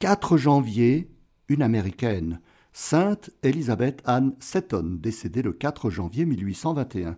[0.00, 1.10] 4 janvier,
[1.48, 2.40] une américaine,
[2.72, 7.16] Sainte Elizabeth Anne Seton, décédée le 4 janvier 1821.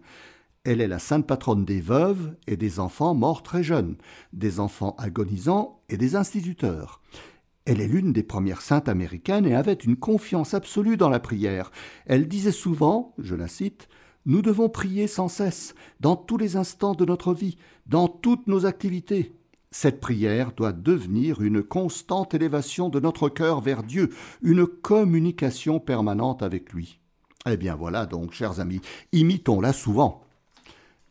[0.66, 3.94] Elle est la sainte patronne des veuves et des enfants morts très jeunes,
[4.33, 7.00] des enfants agonisants et des instituteurs.
[7.66, 11.70] Elle est l'une des premières saintes américaines et avait une confiance absolue dans la prière.
[12.07, 13.88] Elle disait souvent, je la cite,
[14.24, 18.66] Nous devons prier sans cesse, dans tous les instants de notre vie, dans toutes nos
[18.66, 19.37] activités.
[19.70, 24.11] Cette prière doit devenir une constante élévation de notre cœur vers Dieu,
[24.42, 26.98] une communication permanente avec lui.
[27.48, 28.81] Eh bien voilà donc, chers amis,
[29.12, 30.25] imitons-la souvent.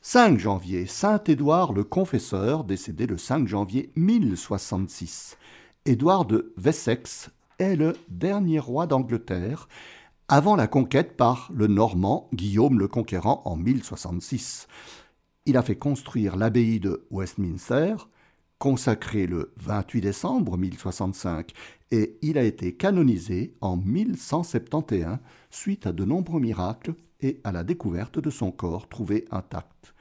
[0.08, 5.36] 5 janvier, Saint Édouard le Confesseur, décédé le 5 janvier 1066.
[5.88, 9.68] Édouard de Wessex est le dernier roi d'Angleterre
[10.28, 14.68] avant la conquête par le Normand Guillaume le Conquérant en 1066.
[15.48, 17.96] Il a fait construire l'abbaye de Westminster,
[18.60, 21.52] consacrée le 28 décembre 1065,
[21.90, 25.18] et il a été canonisé en 1171
[25.50, 29.95] suite à de nombreux miracles et à la découverte de son corps trouvé intact.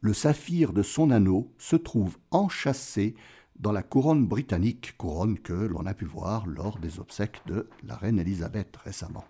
[0.00, 3.14] Le saphir de son anneau se trouve enchâssé
[3.58, 7.96] dans la couronne britannique, couronne que l'on a pu voir lors des obsèques de la
[7.96, 9.24] reine Élisabeth récemment.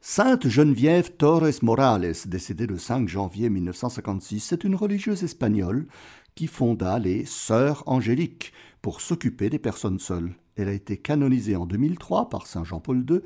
[0.00, 5.86] Sainte Geneviève Torres Morales, décédée le 5 janvier 1956, c'est une religieuse espagnole
[6.34, 8.52] qui fonda les Sœurs angéliques
[8.82, 10.32] pour s'occuper des personnes seules.
[10.54, 13.20] Elle a été canonisée en 2003 par Saint Jean-Paul II.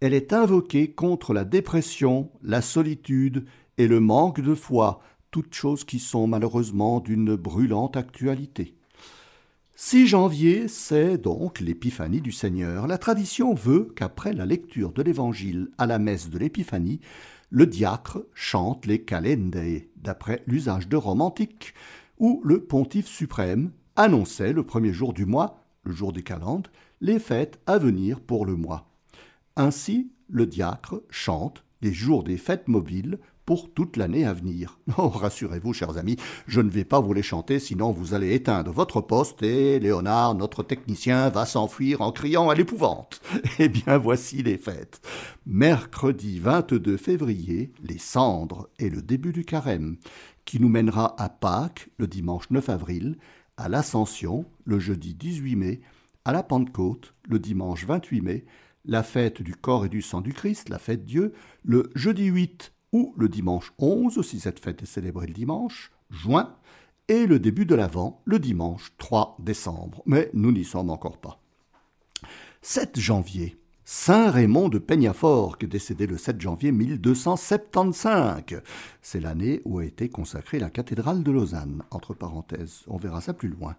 [0.00, 3.46] Elle est invoquée contre la dépression, la solitude
[3.78, 8.74] et le manque de foi, toutes choses qui sont malheureusement d'une brûlante actualité.
[9.76, 12.88] 6 janvier, c'est donc l'épiphanie du Seigneur.
[12.88, 17.00] La tradition veut qu'après la lecture de l'évangile à la messe de l'épiphanie,
[17.50, 21.74] le diacre chante les calendei, d'après l'usage de Rome antique,
[22.18, 26.68] où le pontife suprême annonçait le premier jour du mois, le jour des calendes,
[27.00, 28.90] les fêtes à venir pour le mois.
[29.56, 34.78] Ainsi, le diacre chante les jours des fêtes mobiles pour toute l'année à venir.
[34.98, 38.70] Oh, rassurez-vous, chers amis, je ne vais pas vous les chanter, sinon vous allez éteindre
[38.72, 43.22] votre poste et Léonard, notre technicien, va s'enfuir en criant à l'épouvante.
[43.58, 45.00] Eh bien, voici les fêtes.
[45.46, 49.96] Mercredi 22 février, les cendres et le début du carême,
[50.44, 53.16] qui nous mènera à Pâques, le dimanche 9 avril,
[53.56, 55.80] à l'Ascension, le jeudi 18 mai,
[56.26, 58.44] à la Pentecôte, le dimanche 28 mai,
[58.84, 61.32] la fête du corps et du sang du Christ, la fête Dieu,
[61.64, 66.54] le jeudi 8 ou le dimanche 11, si cette fête est célébrée le dimanche, juin,
[67.08, 70.02] et le début de l'Avent, le dimanche 3 décembre.
[70.06, 71.40] Mais nous n'y sommes encore pas.
[72.62, 78.42] 7 janvier, Saint Raymond de Peñafort, qui décédé le 7 janvier 1275.
[79.00, 82.82] C'est l'année où a été consacrée la cathédrale de Lausanne, entre parenthèses.
[82.88, 83.76] On verra ça plus loin.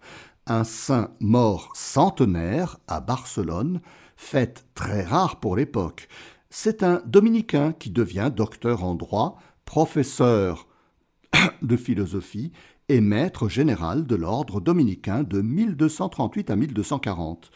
[0.47, 3.81] Un saint mort centenaire à Barcelone,
[4.15, 6.07] fête très rare pour l'époque
[6.49, 10.67] c'est un dominicain qui devient docteur en droit, professeur
[11.61, 12.51] de philosophie
[12.89, 17.51] et maître général de l'ordre dominicain de 1238 à 1240.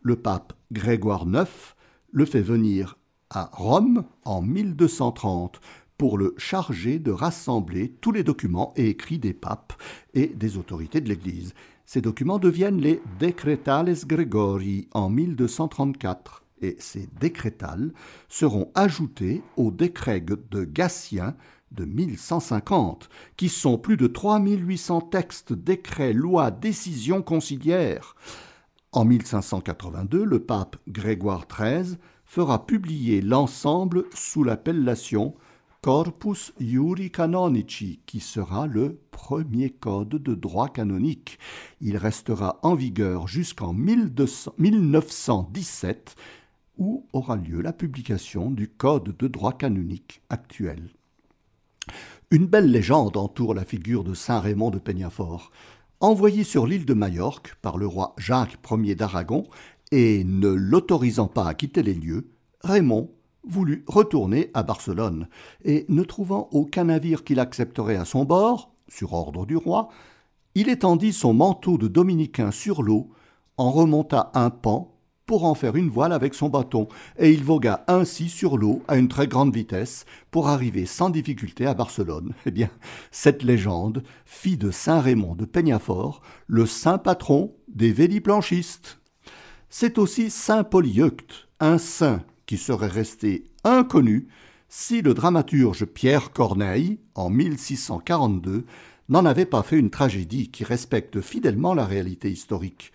[0.00, 1.74] Le pape Grégoire IX
[2.10, 2.96] le fait venir
[3.28, 5.60] à Rome en 1230
[5.98, 9.74] pour le charger de rassembler tous les documents et écrits des papes
[10.14, 11.52] et des autorités de l'Église.
[11.84, 17.92] Ces documents deviennent les Decretales Gregori en 1234 et ces décrétales
[18.28, 21.34] seront ajoutés au décret de Gatien
[21.72, 28.16] de 1150, qui sont plus de 3800 textes, décrets, lois, décisions conciliaires.
[28.92, 35.34] En 1582, le pape Grégoire XIII fera publier l'ensemble sous l'appellation
[35.80, 41.38] Corpus Iuri Canonici, qui sera le premier code de droit canonique.
[41.80, 46.16] Il restera en vigueur jusqu'en 1917,
[46.78, 50.90] où aura lieu la publication du code de droit canonique actuel.
[52.30, 55.50] Une belle légende entoure la figure de Saint Raymond de Peñafort.
[56.00, 59.46] Envoyé sur l'île de Majorque par le roi Jacques Ier d'Aragon
[59.90, 62.30] et ne l'autorisant pas à quitter les lieux,
[62.62, 63.10] Raymond
[63.44, 65.28] voulut retourner à Barcelone,
[65.64, 69.88] et ne trouvant aucun navire qu'il accepterait à son bord, sur ordre du roi,
[70.54, 73.10] il étendit son manteau de dominicain sur l'eau,
[73.56, 74.97] en remonta un pan
[75.28, 76.88] pour en faire une voile avec son bâton,
[77.18, 81.66] et il vogua ainsi sur l'eau à une très grande vitesse pour arriver sans difficulté
[81.66, 82.32] à Barcelone.
[82.46, 82.70] Eh bien,
[83.10, 89.00] cette légende fit de Saint Raymond de Peñafort le saint patron des véliplanchistes.
[89.68, 94.28] C'est aussi Saint Polyeucte, un saint qui serait resté inconnu
[94.70, 98.64] si le dramaturge Pierre Corneille, en 1642,
[99.10, 102.92] n'en avait pas fait une tragédie qui respecte fidèlement la réalité historique.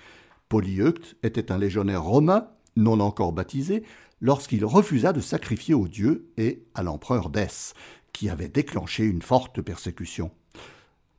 [0.54, 3.82] Polyeucte était un légionnaire romain, non encore baptisé,
[4.22, 7.74] lorsqu'il refusa de sacrifier aux dieux et à l'empereur Dès,
[8.12, 10.30] qui avait déclenché une forte persécution.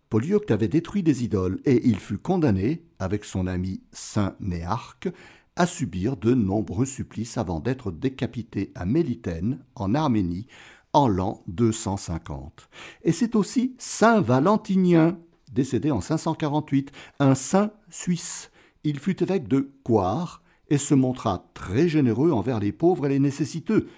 [0.08, 5.08] Polyeucte avait détruit des idoles et il fut condamné, avec son ami Saint Néarque,
[5.56, 10.46] à subir de nombreux supplices avant d'être décapité à Mélitène, en Arménie,
[10.92, 12.68] en l'an 250.
[13.02, 15.18] Et c'est aussi Saint Valentinien,
[15.52, 18.52] décédé en 548, un saint suisse.
[18.84, 23.18] Il fut évêque de Coire et se montra très généreux envers les pauvres et les
[23.18, 23.88] nécessiteux.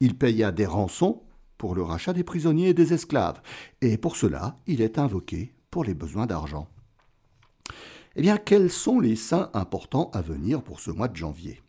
[0.00, 1.22] Il paya des rançons
[1.58, 3.40] pour le rachat des prisonniers et des esclaves,
[3.80, 6.68] et pour cela il est invoqué pour les besoins d'argent.
[8.14, 11.60] Eh bien, quels sont les saints importants à venir pour ce mois de janvier?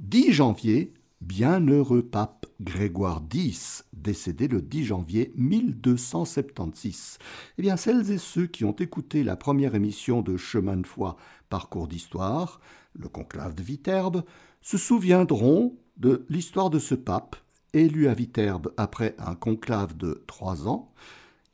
[0.00, 7.18] 10 janvier, bienheureux pape Grégoire X, décédé le 10 janvier 1276.
[7.58, 11.16] Eh bien, celles et ceux qui ont écouté la première émission de Chemin de foi,
[11.50, 12.60] parcours d'histoire,
[12.94, 14.24] le conclave de Viterbe,
[14.62, 17.36] se souviendront de l'histoire de ce pape,
[17.72, 20.92] élu à Viterbe après un conclave de trois ans.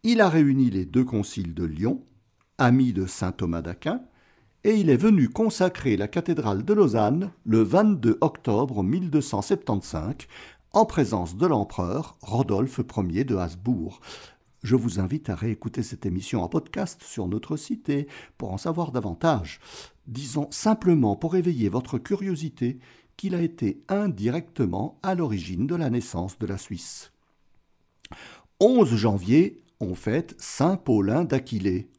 [0.03, 2.05] Il a réuni les deux conciles de Lyon,
[2.59, 4.03] ami de saint Thomas d'Aquin,
[4.65, 10.17] et il est venu consacrer la cathédrale de Lausanne le 22 octobre 1275
[10.73, 14.01] en présence de l'empereur Rodolphe Ier de Habsbourg.
[14.63, 17.91] Je vous invite à réécouter cette émission en podcast sur notre site
[18.39, 19.59] pour en savoir davantage.
[20.07, 22.79] Disons simplement pour éveiller votre curiosité
[23.17, 27.11] qu'il a été indirectement à l'origine de la naissance de la Suisse.
[28.61, 31.91] 11 janvier, on fête Saint Paulin d'Aquilée,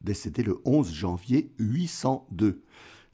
[0.00, 2.63] décédé le 11 janvier 802.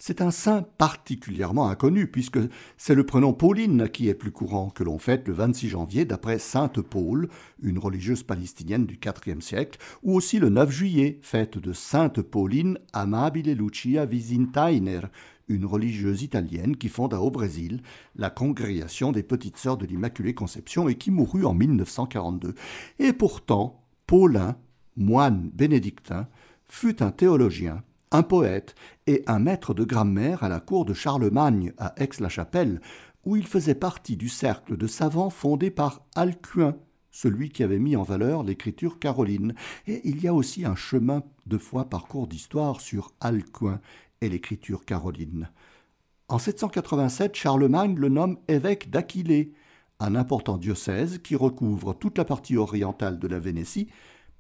[0.03, 2.39] C'est un saint particulièrement inconnu, puisque
[2.79, 6.39] c'est le prénom Pauline qui est plus courant, que l'on fête le 26 janvier d'après
[6.39, 7.29] Sainte Paule,
[7.63, 12.79] une religieuse palestinienne du IVe siècle, ou aussi le 9 juillet, fête de Sainte Pauline
[12.95, 15.03] Amabile Lucia Visintainer,
[15.49, 17.83] une religieuse italienne qui fonda au Brésil
[18.17, 22.55] la congrégation des Petites Sœurs de l'Immaculée Conception et qui mourut en 1942.
[23.01, 24.57] Et pourtant, Paulin,
[24.97, 26.27] moine bénédictin,
[26.69, 27.83] fut un théologien,
[28.13, 28.75] un poète
[29.07, 32.81] et un maître de grammaire à la cour de Charlemagne à Aix-la-Chapelle,
[33.25, 36.77] où il faisait partie du cercle de savants fondé par Alcuin,
[37.11, 39.55] celui qui avait mis en valeur l'écriture caroline.
[39.87, 43.81] Et il y a aussi un chemin de foi par cours d'histoire sur Alcuin
[44.21, 45.51] et l'écriture caroline.
[46.29, 49.53] En 787, Charlemagne le nomme évêque d'Aquilée,
[49.99, 53.89] un important diocèse qui recouvre toute la partie orientale de la Vénétie,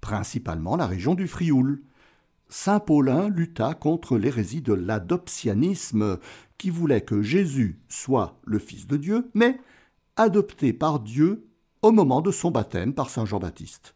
[0.00, 1.82] principalement la région du Frioul.
[2.50, 6.18] Saint Paulin lutta contre l'hérésie de l'adoptionnisme,
[6.58, 9.58] qui voulait que Jésus soit le Fils de Dieu, mais
[10.16, 11.46] adopté par Dieu
[11.80, 13.94] au moment de son baptême par Saint Jean-Baptiste.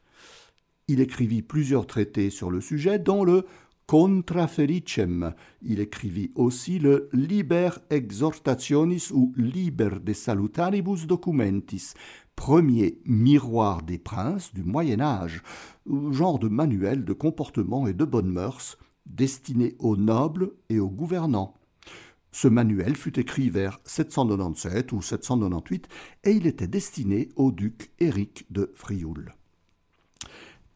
[0.88, 3.44] Il écrivit plusieurs traités sur le sujet, dont le
[3.86, 5.34] Contra Fericem.
[5.60, 11.92] Il écrivit aussi le Liber Exhortationis ou Liber de Salutaribus Documentis,
[12.34, 15.42] premier miroir des princes du Moyen Âge,
[15.86, 21.54] genre de manuel de comportement et de bonnes mœurs destiné aux nobles et aux gouvernants.
[22.32, 25.88] Ce manuel fut écrit vers 797 ou 798
[26.24, 29.34] et il était destiné au duc Éric de Frioul.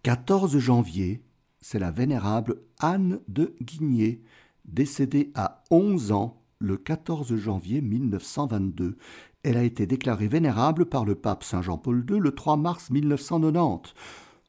[0.04, 1.22] 14 janvier,
[1.60, 4.22] c'est la vénérable Anne de Guigné,
[4.66, 8.96] décédée à 11 ans le 14 janvier 1922.
[9.42, 13.94] Elle a été déclarée vénérable par le pape Saint Jean-Paul II le 3 mars 1990.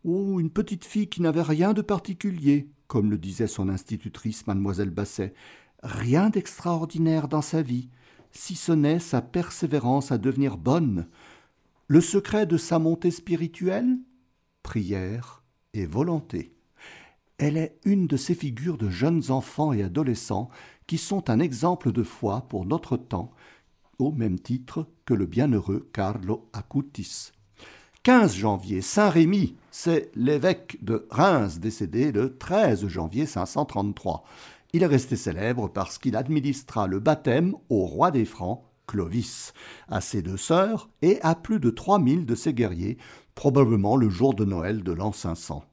[0.06, 4.92] Oh, une petite fille qui n'avait rien de particulier, comme le disait son institutrice, mademoiselle
[4.92, 5.34] Basset,
[5.84, 7.90] rien d'extraordinaire dans sa vie,
[8.32, 11.08] si ce n'est sa persévérance à devenir bonne.
[11.88, 13.98] Le secret de sa montée spirituelle?
[14.64, 15.44] Prière
[15.74, 16.54] et volonté.
[17.38, 20.50] Elle est une de ces figures de jeunes enfants et adolescents
[20.88, 23.32] qui sont un exemple de foi pour notre temps,
[23.98, 27.32] au même titre que le bienheureux Carlo Acutis.
[28.10, 34.24] 15 janvier, Saint Rémy, c'est l'évêque de Reims décédé le 13 janvier 533.
[34.74, 39.54] Il est resté célèbre parce qu'il administra le baptême au roi des Francs, Clovis,
[39.90, 42.98] à ses deux sœurs et à plus de 3000 de ses guerriers,
[43.36, 45.64] probablement le jour de Noël de l'an 500.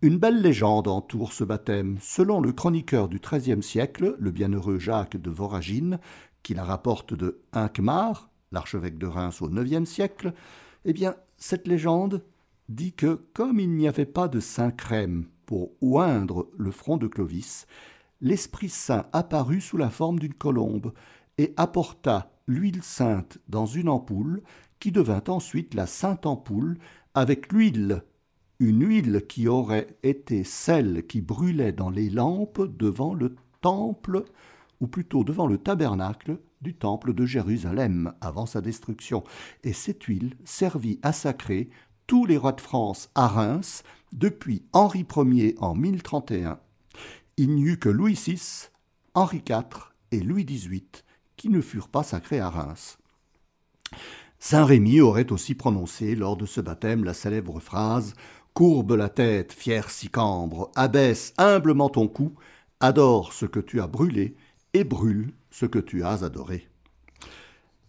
[0.00, 1.98] Une belle légende entoure ce baptême.
[2.00, 5.98] Selon le chroniqueur du XIIIe siècle, le bienheureux Jacques de Voragine,
[6.44, 10.34] qui la rapporte de Hincmar, l'archevêque de Reims au IXe siècle,
[10.84, 12.24] eh bien, cette légende
[12.68, 17.06] dit que, comme il n'y avait pas de saint crème pour oindre le front de
[17.06, 17.66] Clovis,
[18.20, 20.92] l'Esprit Saint apparut sous la forme d'une colombe
[21.38, 24.42] et apporta l'huile sainte dans une ampoule
[24.80, 26.78] qui devint ensuite la sainte ampoule
[27.14, 28.02] avec l'huile,
[28.58, 34.24] une huile qui aurait été celle qui brûlait dans les lampes devant le temple,
[34.80, 39.24] ou plutôt devant le tabernacle du temple de Jérusalem avant sa destruction,
[39.64, 41.70] et cette huile servit à sacrer
[42.06, 43.82] tous les rois de France à Reims
[44.12, 46.58] depuis Henri Ier en 1031.
[47.36, 48.68] Il n'y eut que Louis VI,
[49.14, 50.82] Henri IV et Louis XVIII
[51.36, 52.98] qui ne furent pas sacrés à Reims.
[54.38, 58.14] Saint Rémy aurait aussi prononcé lors de ce baptême la célèbre phrase
[58.54, 62.34] Courbe la tête, fier Sicambre, abaisse humblement ton cou,
[62.80, 64.34] adore ce que tu as brûlé
[64.74, 66.68] et brûle ce que tu as adoré.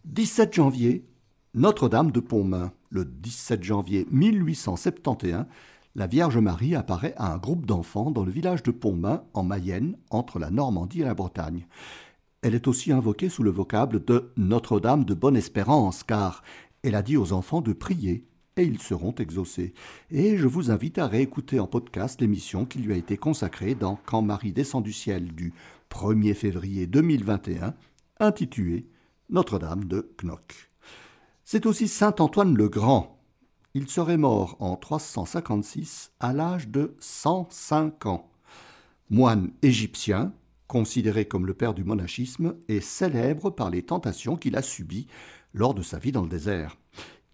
[0.05, 1.05] 17 janvier,
[1.53, 2.71] Notre-Dame de Pontmain.
[2.89, 5.45] Le 17 janvier 1871,
[5.93, 9.97] la Vierge Marie apparaît à un groupe d'enfants dans le village de Pontmain, en Mayenne,
[10.09, 11.67] entre la Normandie et la Bretagne.
[12.41, 16.41] Elle est aussi invoquée sous le vocable de Notre-Dame de Bonne Espérance, car
[16.81, 18.25] elle a dit aux enfants de prier
[18.57, 19.75] et ils seront exaucés.
[20.09, 23.99] Et je vous invite à réécouter en podcast l'émission qui lui a été consacrée dans
[24.07, 25.53] Quand Marie descend du ciel du
[25.89, 27.73] 1er février 2021,
[28.19, 28.87] intitulée
[29.29, 30.69] Notre-Dame de Knock.
[31.43, 33.19] C'est aussi Saint Antoine le Grand.
[33.73, 38.29] Il serait mort en 356 à l'âge de 105 ans.
[39.09, 40.33] Moine égyptien,
[40.67, 45.07] considéré comme le père du monachisme, et célèbre par les tentations qu'il a subies
[45.53, 46.77] lors de sa vie dans le désert.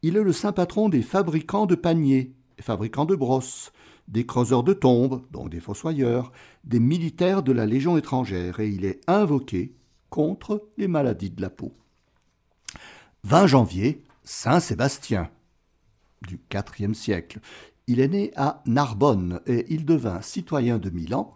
[0.02, 3.72] Il est le saint patron des fabricants de paniers, fabricants de brosses,
[4.08, 6.32] des creuseurs de tombes, donc des fossoyeurs,
[6.64, 9.74] des militaires de la Légion étrangère, et il est invoqué
[10.10, 11.74] contre les maladies de la peau.
[13.24, 15.30] 20 janvier, Saint Sébastien,
[16.22, 16.40] du
[16.80, 17.40] IVe siècle.
[17.88, 21.34] Il est né à Narbonne et il devint citoyen de Milan.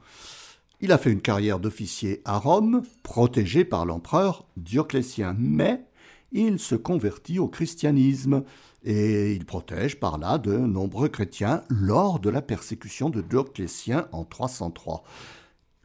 [0.81, 5.83] Il a fait une carrière d'officier à Rome, protégé par l'empereur Dioclétien, mais
[6.31, 8.43] il se convertit au christianisme
[8.83, 14.23] et il protège par là de nombreux chrétiens lors de la persécution de Dioclétien en
[14.23, 15.03] 303.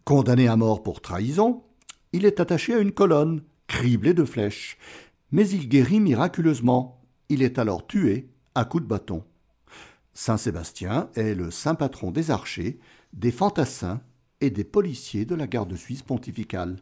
[0.04, 1.62] Condamné à mort pour trahison,
[2.12, 4.78] il est attaché à une colonne, criblé de flèches,
[5.32, 7.00] mais il guérit miraculeusement.
[7.28, 9.24] Il est alors tué à coups de bâton.
[10.12, 12.78] Saint Sébastien est le saint patron des archers,
[13.12, 14.00] des fantassins
[14.40, 16.76] et des policiers de la garde suisse pontificale.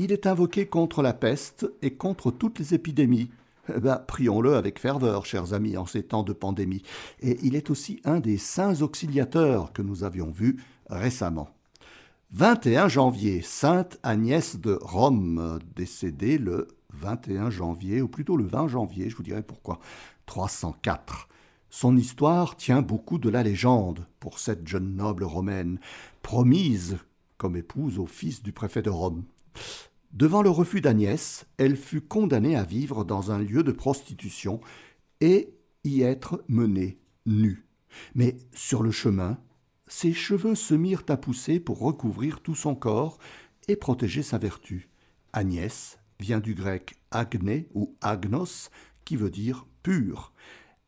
[0.00, 3.30] Il est invoqué contre la peste et contre toutes les épidémies.
[3.74, 6.82] Eh ben, prions-le avec ferveur, chers amis, en ces temps de pandémie.
[7.20, 10.58] Et il est aussi un des saints auxiliateurs que nous avions vus
[10.88, 11.50] récemment.
[12.32, 19.08] 21 janvier, Sainte Agnès de Rome, décédée le 21 janvier, ou plutôt le 20 janvier,
[19.08, 19.78] je vous dirai pourquoi,
[20.26, 21.28] 304.
[21.70, 25.78] Son histoire tient beaucoup de la légende pour cette jeune noble romaine,
[26.22, 26.98] promise
[27.36, 29.24] comme épouse au fils du préfet de Rome.
[30.12, 34.60] Devant le refus d'Agnès, elle fut condamnée à vivre dans un lieu de prostitution
[35.20, 35.54] et
[35.84, 37.66] y être menée nue.
[38.14, 39.38] Mais sur le chemin,
[39.86, 43.18] ses cheveux se mirent à pousser pour recouvrir tout son corps
[43.68, 44.88] et protéger sa vertu.
[45.32, 48.70] Agnès vient du grec agné ou agnos,
[49.04, 50.32] qui veut dire pur.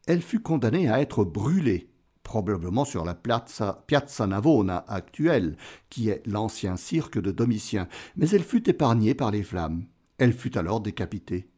[0.07, 1.90] Elle fut condamnée à être brûlée,
[2.31, 5.57] probablement sur la Piazza, Navona actuelle,
[5.89, 9.87] qui est l'ancien cirque de Domitien, mais elle fut épargnée par les flammes.
[10.17, 11.49] Elle fut alors décapitée.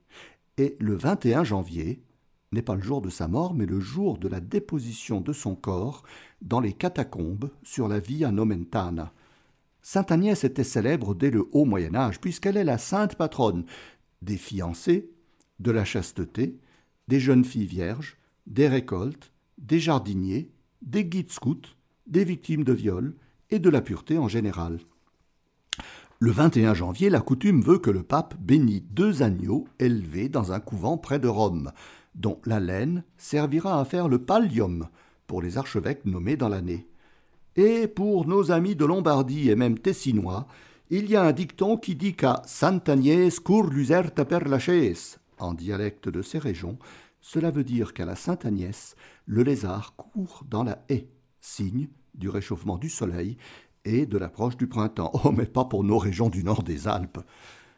[0.56, 2.02] Et le 21 janvier,
[2.52, 5.54] n'est pas le jour de sa mort, mais le jour de la déposition de son
[5.54, 6.04] corps
[6.40, 9.12] dans les catacombes sur la Via Nomentana.
[9.82, 13.66] Sainte Agnès était célèbre dès le haut Moyen Âge, puisqu'elle est la sainte patronne
[14.22, 15.10] des fiancés,
[15.60, 16.56] de la chasteté,
[17.08, 18.16] des jeunes filles vierges,
[18.46, 20.50] des récoltes, des jardiniers,
[20.82, 21.76] des guides scouts,
[22.06, 23.14] des victimes de viol
[23.50, 24.78] et de la pureté en général.
[26.18, 30.60] Le 21 janvier, la coutume veut que le pape bénit deux agneaux élevés dans un
[30.60, 31.72] couvent près de Rome,
[32.14, 34.88] dont la laine servira à faire le pallium
[35.26, 36.86] pour les archevêques nommés dans l'année.
[37.56, 40.46] Et pour nos amis de Lombardie et même tessinois,
[40.90, 45.54] il y a un dicton qui dit qu'à Sant'Agnès cour l'userta per la chaise, en
[45.54, 46.78] dialecte de ces régions,
[47.20, 48.94] cela veut dire qu'à la Sainte-Agnès,
[49.26, 51.08] le lézard court dans la haie,
[51.40, 53.36] signe du réchauffement du soleil
[53.84, 55.12] et de l'approche du printemps.
[55.24, 57.20] Oh, mais pas pour nos régions du nord des Alpes.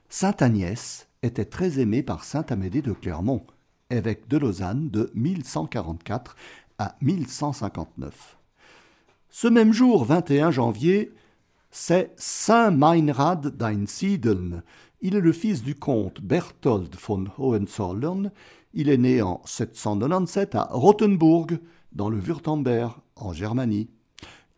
[0.09, 3.47] Sainte Agnès était très aimée par saint Amédée de Clermont,
[3.90, 6.36] évêque de Lausanne de 1144
[6.78, 8.36] à 1159.
[9.30, 11.12] Ce même jour, 21 janvier,
[11.70, 14.62] c'est Saint Meinrad d'Einsiedeln.
[15.01, 18.30] Il est le fils du comte Berthold von Hohenzollern.
[18.76, 21.60] Il est né en 797 à Rothenburg,
[21.92, 23.88] dans le Württemberg, en Germanie.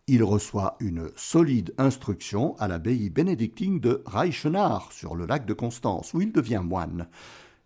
[0.07, 6.15] Il reçoit une solide instruction à l'abbaye bénédictine de Reichenach, sur le lac de Constance,
[6.15, 7.07] où il devient moine.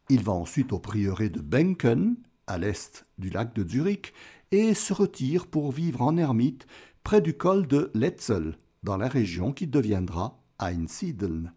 [0.09, 4.13] Il va ensuite au prieuré de Benken, à l'est du lac de Zurich,
[4.51, 6.67] et se retire pour vivre en ermite
[7.05, 11.53] près du col de Letzel, dans la région qui deviendra Einsiedeln.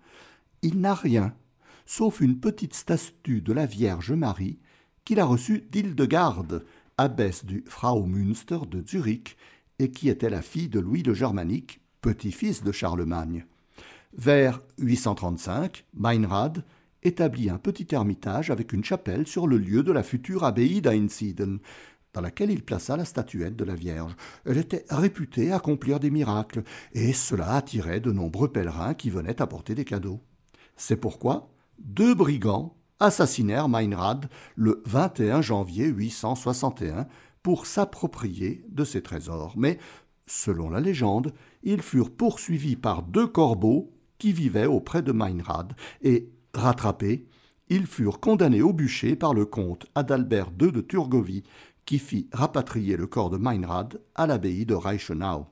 [0.63, 1.35] Il n'a rien,
[1.85, 4.61] sauf une petite statue de la Vierge Marie
[5.05, 6.65] qu'il a reçue d'Hildegarde,
[6.97, 9.37] abbesse du Fraumünster de Zurich,
[9.79, 13.45] et qui était la fille de Louis le Germanique, petit-fils de Charlemagne.
[14.17, 16.65] Vers 835, Meinrad
[17.03, 21.59] établit un petit ermitage avec une chapelle sur le lieu de la future abbaye d'Einsiedeln,
[22.13, 24.15] dans laquelle il plaça la statuette de la Vierge.
[24.47, 29.75] Elle était réputée accomplir des miracles, et cela attirait de nombreux pèlerins qui venaient apporter
[29.75, 30.21] des cadeaux.
[30.77, 37.07] C'est pourquoi deux brigands assassinèrent Meinrad le 21 janvier 861
[37.43, 39.55] pour s'approprier de ces trésors.
[39.57, 39.79] Mais,
[40.27, 41.33] selon la légende,
[41.63, 47.27] ils furent poursuivis par deux corbeaux qui vivaient auprès de Meinrad, et, rattrapés,
[47.69, 51.43] ils furent condamnés au bûcher par le comte Adalbert II de Turgovie,
[51.85, 55.47] qui fit rapatrier le corps de Meinrad à l'abbaye de Reichenau.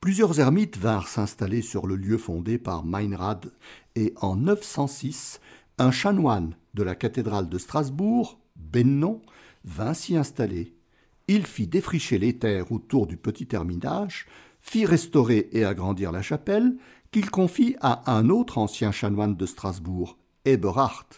[0.00, 3.52] Plusieurs ermites vinrent s'installer sur le lieu fondé par Meinrad,
[3.94, 5.40] et en 906,
[5.78, 9.20] un chanoine de la cathédrale de Strasbourg, Bennon,
[9.64, 10.74] vint s'y installer.
[11.28, 14.26] Il fit défricher les terres autour du petit terminage,
[14.60, 16.76] fit restaurer et agrandir la chapelle,
[17.10, 21.08] qu'il confie à un autre ancien chanoine de Strasbourg, Eberhard.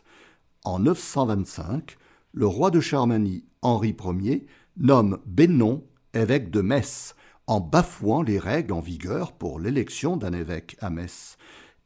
[0.65, 1.97] En 925,
[2.33, 4.47] le roi de Charmanie, Henri Ier,
[4.77, 5.85] nomme Bennon
[6.15, 7.15] évêque de Metz,
[7.47, 11.39] en bafouant les règles en vigueur pour l'élection d'un évêque à Metz.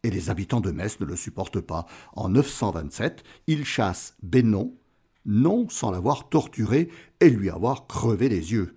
[0.04, 1.86] Et les habitants de Metz ne le supportent pas.
[2.14, 4.74] En 927, ils chassent Bennon
[5.24, 6.88] non sans l'avoir torturé
[7.20, 8.76] et lui avoir crevé les yeux.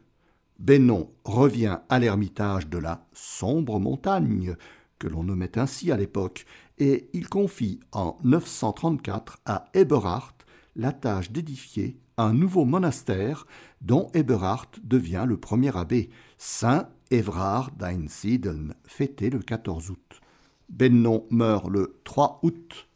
[0.59, 4.55] Bennon revient à l'ermitage de la sombre montagne,
[4.99, 6.45] que l'on nommait ainsi à l'époque,
[6.77, 10.33] et il confie en 934 à Eberhard
[10.75, 13.45] la tâche d'édifier un nouveau monastère
[13.81, 20.21] dont Eberhard devient le premier abbé, Saint Évrard d'Einsiedeln, fêté le 14 août.
[20.69, 22.87] Bennon meurt le 3 août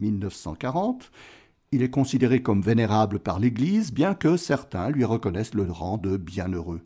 [0.00, 1.10] 1940
[1.70, 6.16] il est considéré comme vénérable par l'Église, bien que certains lui reconnaissent le rang de
[6.16, 6.80] bienheureux.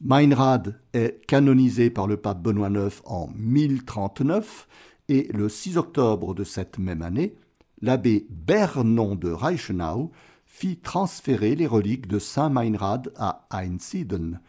[0.00, 4.68] Meinrad est canonisé par le pape Benoît IX en 1039
[5.08, 7.34] et le 6 octobre de cette même année,
[7.80, 10.12] l'abbé Bernon de Reichenau
[10.46, 14.40] fit transférer les reliques de Saint Meinrad à Einsiedeln.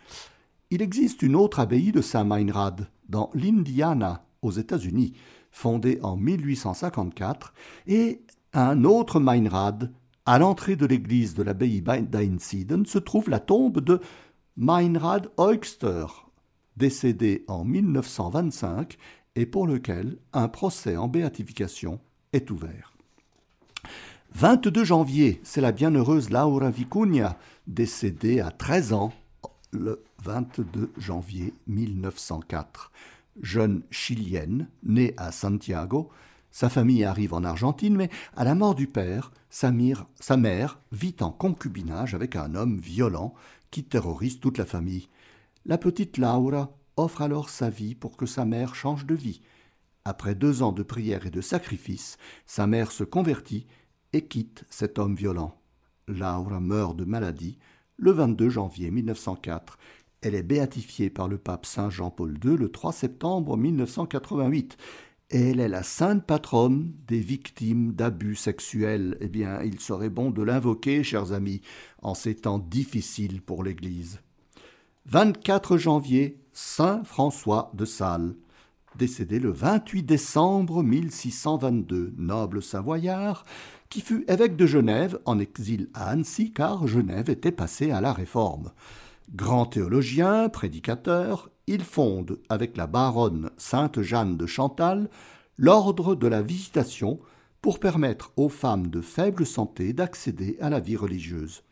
[0.69, 5.13] Il existe une autre abbaye de Saint Meinrad dans l'Indiana, aux États-Unis,
[5.51, 7.53] fondée en 1854,
[7.87, 8.21] et
[8.53, 9.91] un autre Meinrad,
[10.25, 13.99] à l'entrée de l'église de l'abbaye d'Einsiedeln, se trouve la tombe de
[14.55, 16.05] Meinrad Eugster,
[16.77, 18.97] décédé en 1925
[19.35, 21.99] et pour lequel un procès en béatification
[22.33, 22.93] est ouvert.
[24.35, 27.37] 22 janvier, c'est la bienheureuse Laura Vicuña,
[27.67, 29.13] décédée à 13 ans
[29.71, 32.91] le 22 janvier 1904.
[33.41, 36.11] Jeune chilienne, née à Santiago,
[36.51, 41.31] sa famille arrive en Argentine, mais à la mort du père, sa, mère vit en
[41.31, 43.33] concubinage avec un homme violent
[43.71, 45.09] qui terrorise toute la famille.
[45.65, 49.41] La petite Laura offre alors sa vie pour que sa mère change de vie.
[50.05, 53.65] Après deux ans de prière et de sacrifice, sa mère se convertit
[54.11, 55.59] et quitte cet homme violent.
[56.07, 57.57] Laura meurt de maladie
[57.97, 59.79] le 22 janvier 1904.
[60.23, 64.77] Elle est béatifiée par le pape Saint Jean-Paul II le 3 septembre 1988.
[65.29, 69.17] Elle est la sainte patronne des victimes d'abus sexuels.
[69.19, 71.59] Eh bien, il serait bon de l'invoquer, chers amis,
[72.01, 74.21] en ces temps difficiles pour l'Église.
[75.07, 78.35] 24 janvier, Saint François de Sales.
[78.95, 83.43] Décédé le 28 décembre 1622, noble savoyard,
[83.89, 88.13] qui fut évêque de Genève en exil à Annecy car Genève était passée à la
[88.13, 88.71] réforme.
[89.31, 95.09] Grand théologien, prédicateur, il fonde, avec la baronne Sainte Jeanne de Chantal,
[95.57, 97.19] l'ordre de la visitation
[97.61, 101.63] pour permettre aux femmes de faible santé d'accéder à la vie religieuse.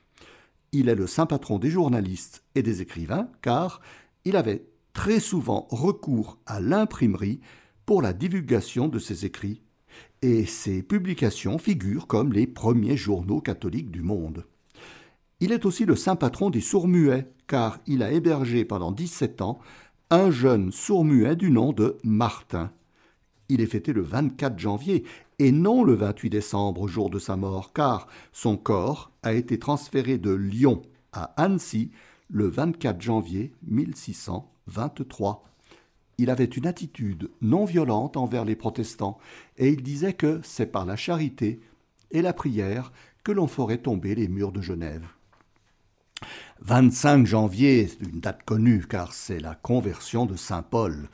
[0.72, 3.82] Il est le saint patron des journalistes et des écrivains, car
[4.24, 7.42] il avait très souvent recours à l'imprimerie
[7.86, 9.62] pour la divulgation de ses écrits,
[10.22, 14.46] et ses publications figurent comme les premiers journaux catholiques du monde.
[15.44, 19.58] Il est aussi le saint patron des sourds-muets, car il a hébergé pendant 17 ans
[20.12, 22.72] un jeune sourd-muet du nom de Martin.
[23.50, 25.04] Il est fêté le 24 janvier
[25.40, 30.20] et non le 28 décembre, jour de sa mort, car son corps a été transféré
[30.20, 31.90] de Lyon à Annecy
[32.30, 35.44] le 24 janvier 1623.
[36.20, 39.18] Il avait une attitude non violente envers les protestants,
[39.58, 41.62] et il disait que c'est par la charité
[42.12, 45.08] et la prière que l'on ferait tomber les murs de Genève.
[46.64, 51.10] 25 janvier, une date connue car c'est la conversion de Saint Paul.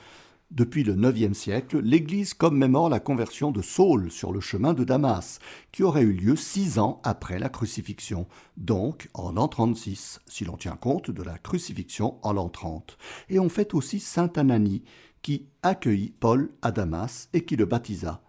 [0.52, 5.40] Depuis le IXe siècle, l'Église commémore la conversion de Saul sur le chemin de Damas,
[5.72, 8.28] qui aurait eu lieu six ans après la crucifixion,
[8.58, 12.98] donc en l'an 36, si l'on tient compte de la crucifixion en l'an 30.
[13.30, 14.84] Et on fait aussi Saint Ananie,
[15.22, 18.22] qui accueillit Paul à Damas et qui le baptisa.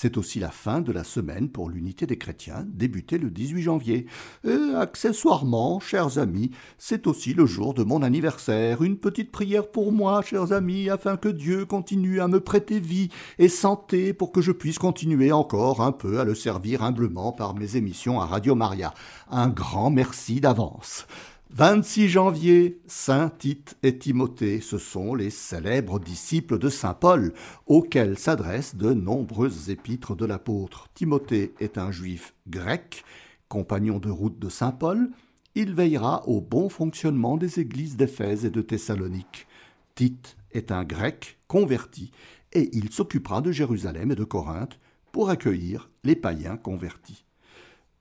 [0.00, 4.06] C'est aussi la fin de la semaine pour l'unité des chrétiens, débutée le 18 janvier.
[4.44, 8.82] Et accessoirement, chers amis, c'est aussi le jour de mon anniversaire.
[8.84, 13.08] Une petite prière pour moi, chers amis, afin que Dieu continue à me prêter vie
[13.40, 17.56] et santé pour que je puisse continuer encore un peu à le servir humblement par
[17.56, 18.94] mes émissions à Radio Maria.
[19.32, 21.08] Un grand merci d'avance.
[21.50, 27.32] 26 janvier, Saint Tite et Timothée, ce sont les célèbres disciples de Saint Paul,
[27.66, 30.88] auxquels s'adressent de nombreuses épîtres de l'apôtre.
[30.92, 33.02] Timothée est un juif grec,
[33.48, 35.10] compagnon de route de Saint Paul,
[35.54, 39.46] il veillera au bon fonctionnement des églises d'Éphèse et de Thessalonique.
[39.94, 42.12] Tite est un grec converti,
[42.52, 44.78] et il s'occupera de Jérusalem et de Corinthe
[45.12, 47.24] pour accueillir les païens convertis.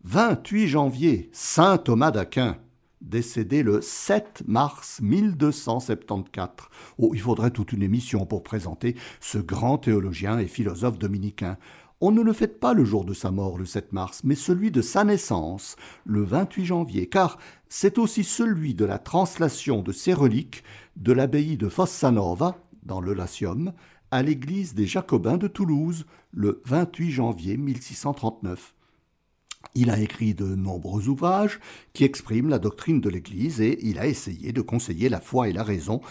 [0.03, 2.57] 28 janvier, Saint Thomas d'Aquin,
[3.07, 6.69] décédé le 7 mars 1274.
[6.97, 11.57] Oh, il faudrait toute une émission pour présenter ce grand théologien et philosophe dominicain.
[11.99, 14.69] On ne le fête pas le jour de sa mort, le 7 mars, mais celui
[14.69, 17.39] de sa naissance, le 28 janvier, car
[17.69, 20.63] c'est aussi celui de la translation de ses reliques
[20.95, 23.73] de l'abbaye de Fossanova, dans le Latium,
[24.11, 28.75] à l'église des Jacobins de Toulouse, le 28 janvier 1639.
[29.75, 31.59] Il a écrit de nombreux ouvrages
[31.93, 35.53] qui expriment la doctrine de l'Église et il a essayé de conseiller la foi et
[35.53, 36.01] la raison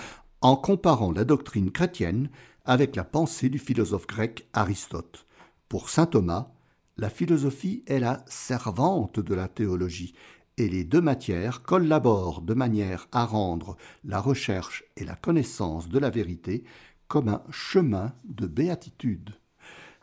[0.40, 2.30] en comparant la doctrine chrétienne
[2.64, 5.26] avec la pensée du philosophe grec Aristote.
[5.68, 6.52] Pour saint Thomas,
[6.96, 10.14] la philosophie est la servante de la théologie,
[10.56, 15.98] et les deux matières collaborent de manière à rendre la recherche et la connaissance de
[15.98, 16.64] la vérité
[17.08, 19.34] comme un chemin de béatitude.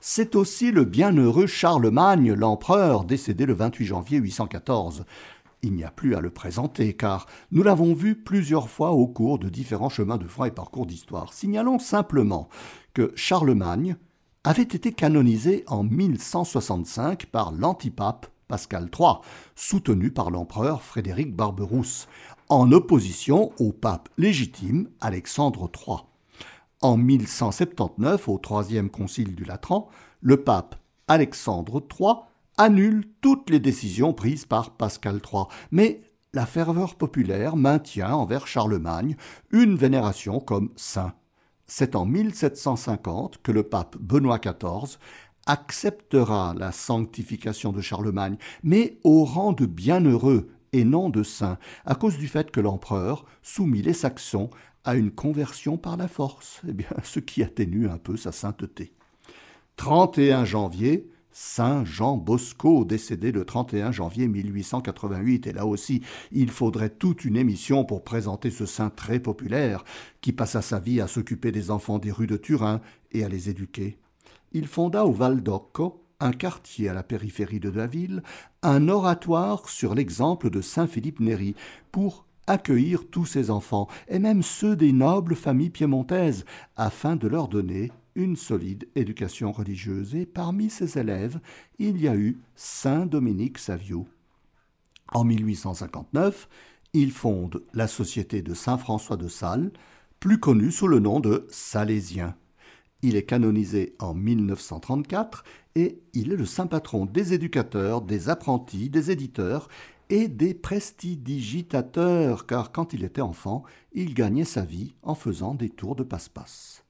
[0.06, 5.06] C'est aussi le bienheureux Charlemagne, l'empereur, décédé le 28 janvier 814.
[5.62, 9.40] Il n'y a plus à le présenter, car nous l'avons vu plusieurs fois au cours
[9.40, 11.32] de différents chemins de foi et parcours d'histoire.
[11.32, 12.50] Signalons simplement
[12.94, 13.96] que Charlemagne
[14.44, 19.20] avait été canonisé en 1165 par l'antipape Pascal III,
[19.56, 22.10] soutenu par l'empereur Frédéric Barberousse,
[22.50, 26.00] en opposition au pape légitime Alexandre III.
[26.84, 29.88] En 1179, au troisième concile du Latran,
[30.20, 30.76] le pape
[31.08, 32.16] Alexandre III
[32.58, 36.02] annule toutes les décisions prises par Pascal III, mais
[36.34, 39.16] la ferveur populaire maintient envers Charlemagne
[39.52, 41.14] une vénération comme saint.
[41.68, 44.98] C'est en 1750 que le pape Benoît XIV
[45.46, 51.96] acceptera la sanctification de Charlemagne, mais au rang de bienheureux et non de saint, à
[51.96, 54.50] cause du fait que l'empereur soumit les Saxons
[54.84, 58.94] à une conversion par la force, eh bien, ce qui atténue un peu sa sainteté.
[59.78, 65.48] 31 janvier, Saint Jean Bosco, décédé le 31 janvier 1888.
[65.48, 69.84] Et là aussi, il faudrait toute une émission pour présenter ce saint très populaire,
[70.22, 72.82] qui passa sa vie à s'occuper des enfants des rues de Turin
[73.12, 73.98] et à les éduquer.
[74.52, 78.22] Il fonda au Val d'Occo, un quartier à la périphérie de la ville,
[78.62, 81.56] un oratoire sur l'exemple de Saint Philippe Néri,
[81.92, 87.48] pour accueillir tous ses enfants, et même ceux des nobles familles piémontaises, afin de leur
[87.48, 90.16] donner une solide éducation religieuse.
[90.16, 91.40] Et parmi ses élèves,
[91.80, 94.08] il y a eu Saint Dominique Savio.
[95.12, 96.48] En 1859,
[96.94, 99.72] Il fonde la Société de Saint François de Sales,
[100.20, 102.36] plus connue sous le nom de Salésien.
[103.02, 105.44] Il est canonisé en 1934
[105.76, 109.68] et il est le saint patron des éducateurs, des apprentis, des éditeurs
[110.10, 115.70] et des prestidigitateurs, car quand il était enfant, il gagnait sa vie en faisant des
[115.70, 116.84] tours de passe-passe.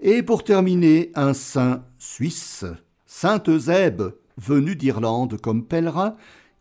[0.00, 2.64] Et pour terminer, un saint suisse,
[3.06, 6.16] Saint Eusèbe, venu d'Irlande comme pèlerin,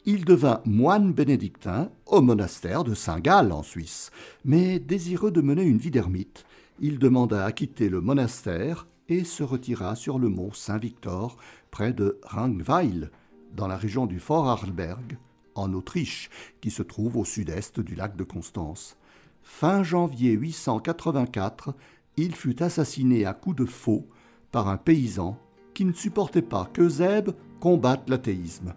[0.05, 4.11] il devint moine bénédictin au monastère de Saint-Gall en Suisse.
[4.43, 6.45] Mais désireux de mener une vie d'ermite,
[6.79, 11.37] il demanda à quitter le monastère et se retira sur le mont Saint-Victor,
[11.71, 13.09] près de Rangweil,
[13.55, 15.17] dans la région du Fort Arlberg,
[15.59, 16.29] en Autriche,
[16.61, 18.97] qui se trouve au sud-est du lac de Constance.
[19.43, 21.73] Fin janvier 884,
[22.17, 24.07] il fut assassiné à coups de faux
[24.51, 25.37] par un paysan
[25.73, 27.29] qui ne supportait pas que Zeb
[27.59, 28.73] combatte l'athéisme.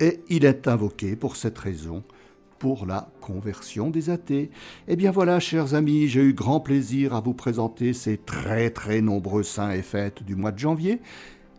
[0.00, 2.02] Et il est invoqué pour cette raison
[2.62, 4.48] pour la conversion des athées.
[4.86, 9.00] Eh bien voilà, chers amis, j'ai eu grand plaisir à vous présenter ces très très
[9.00, 11.00] nombreux saints et fêtes du mois de janvier.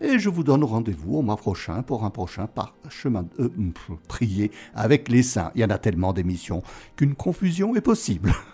[0.01, 2.47] Et je vous donne rendez-vous au mois prochain pour un prochain
[2.89, 5.51] chemin de euh, prier avec les saints.
[5.55, 6.63] Il y en a tellement d'émissions
[6.95, 8.33] qu'une confusion est possible.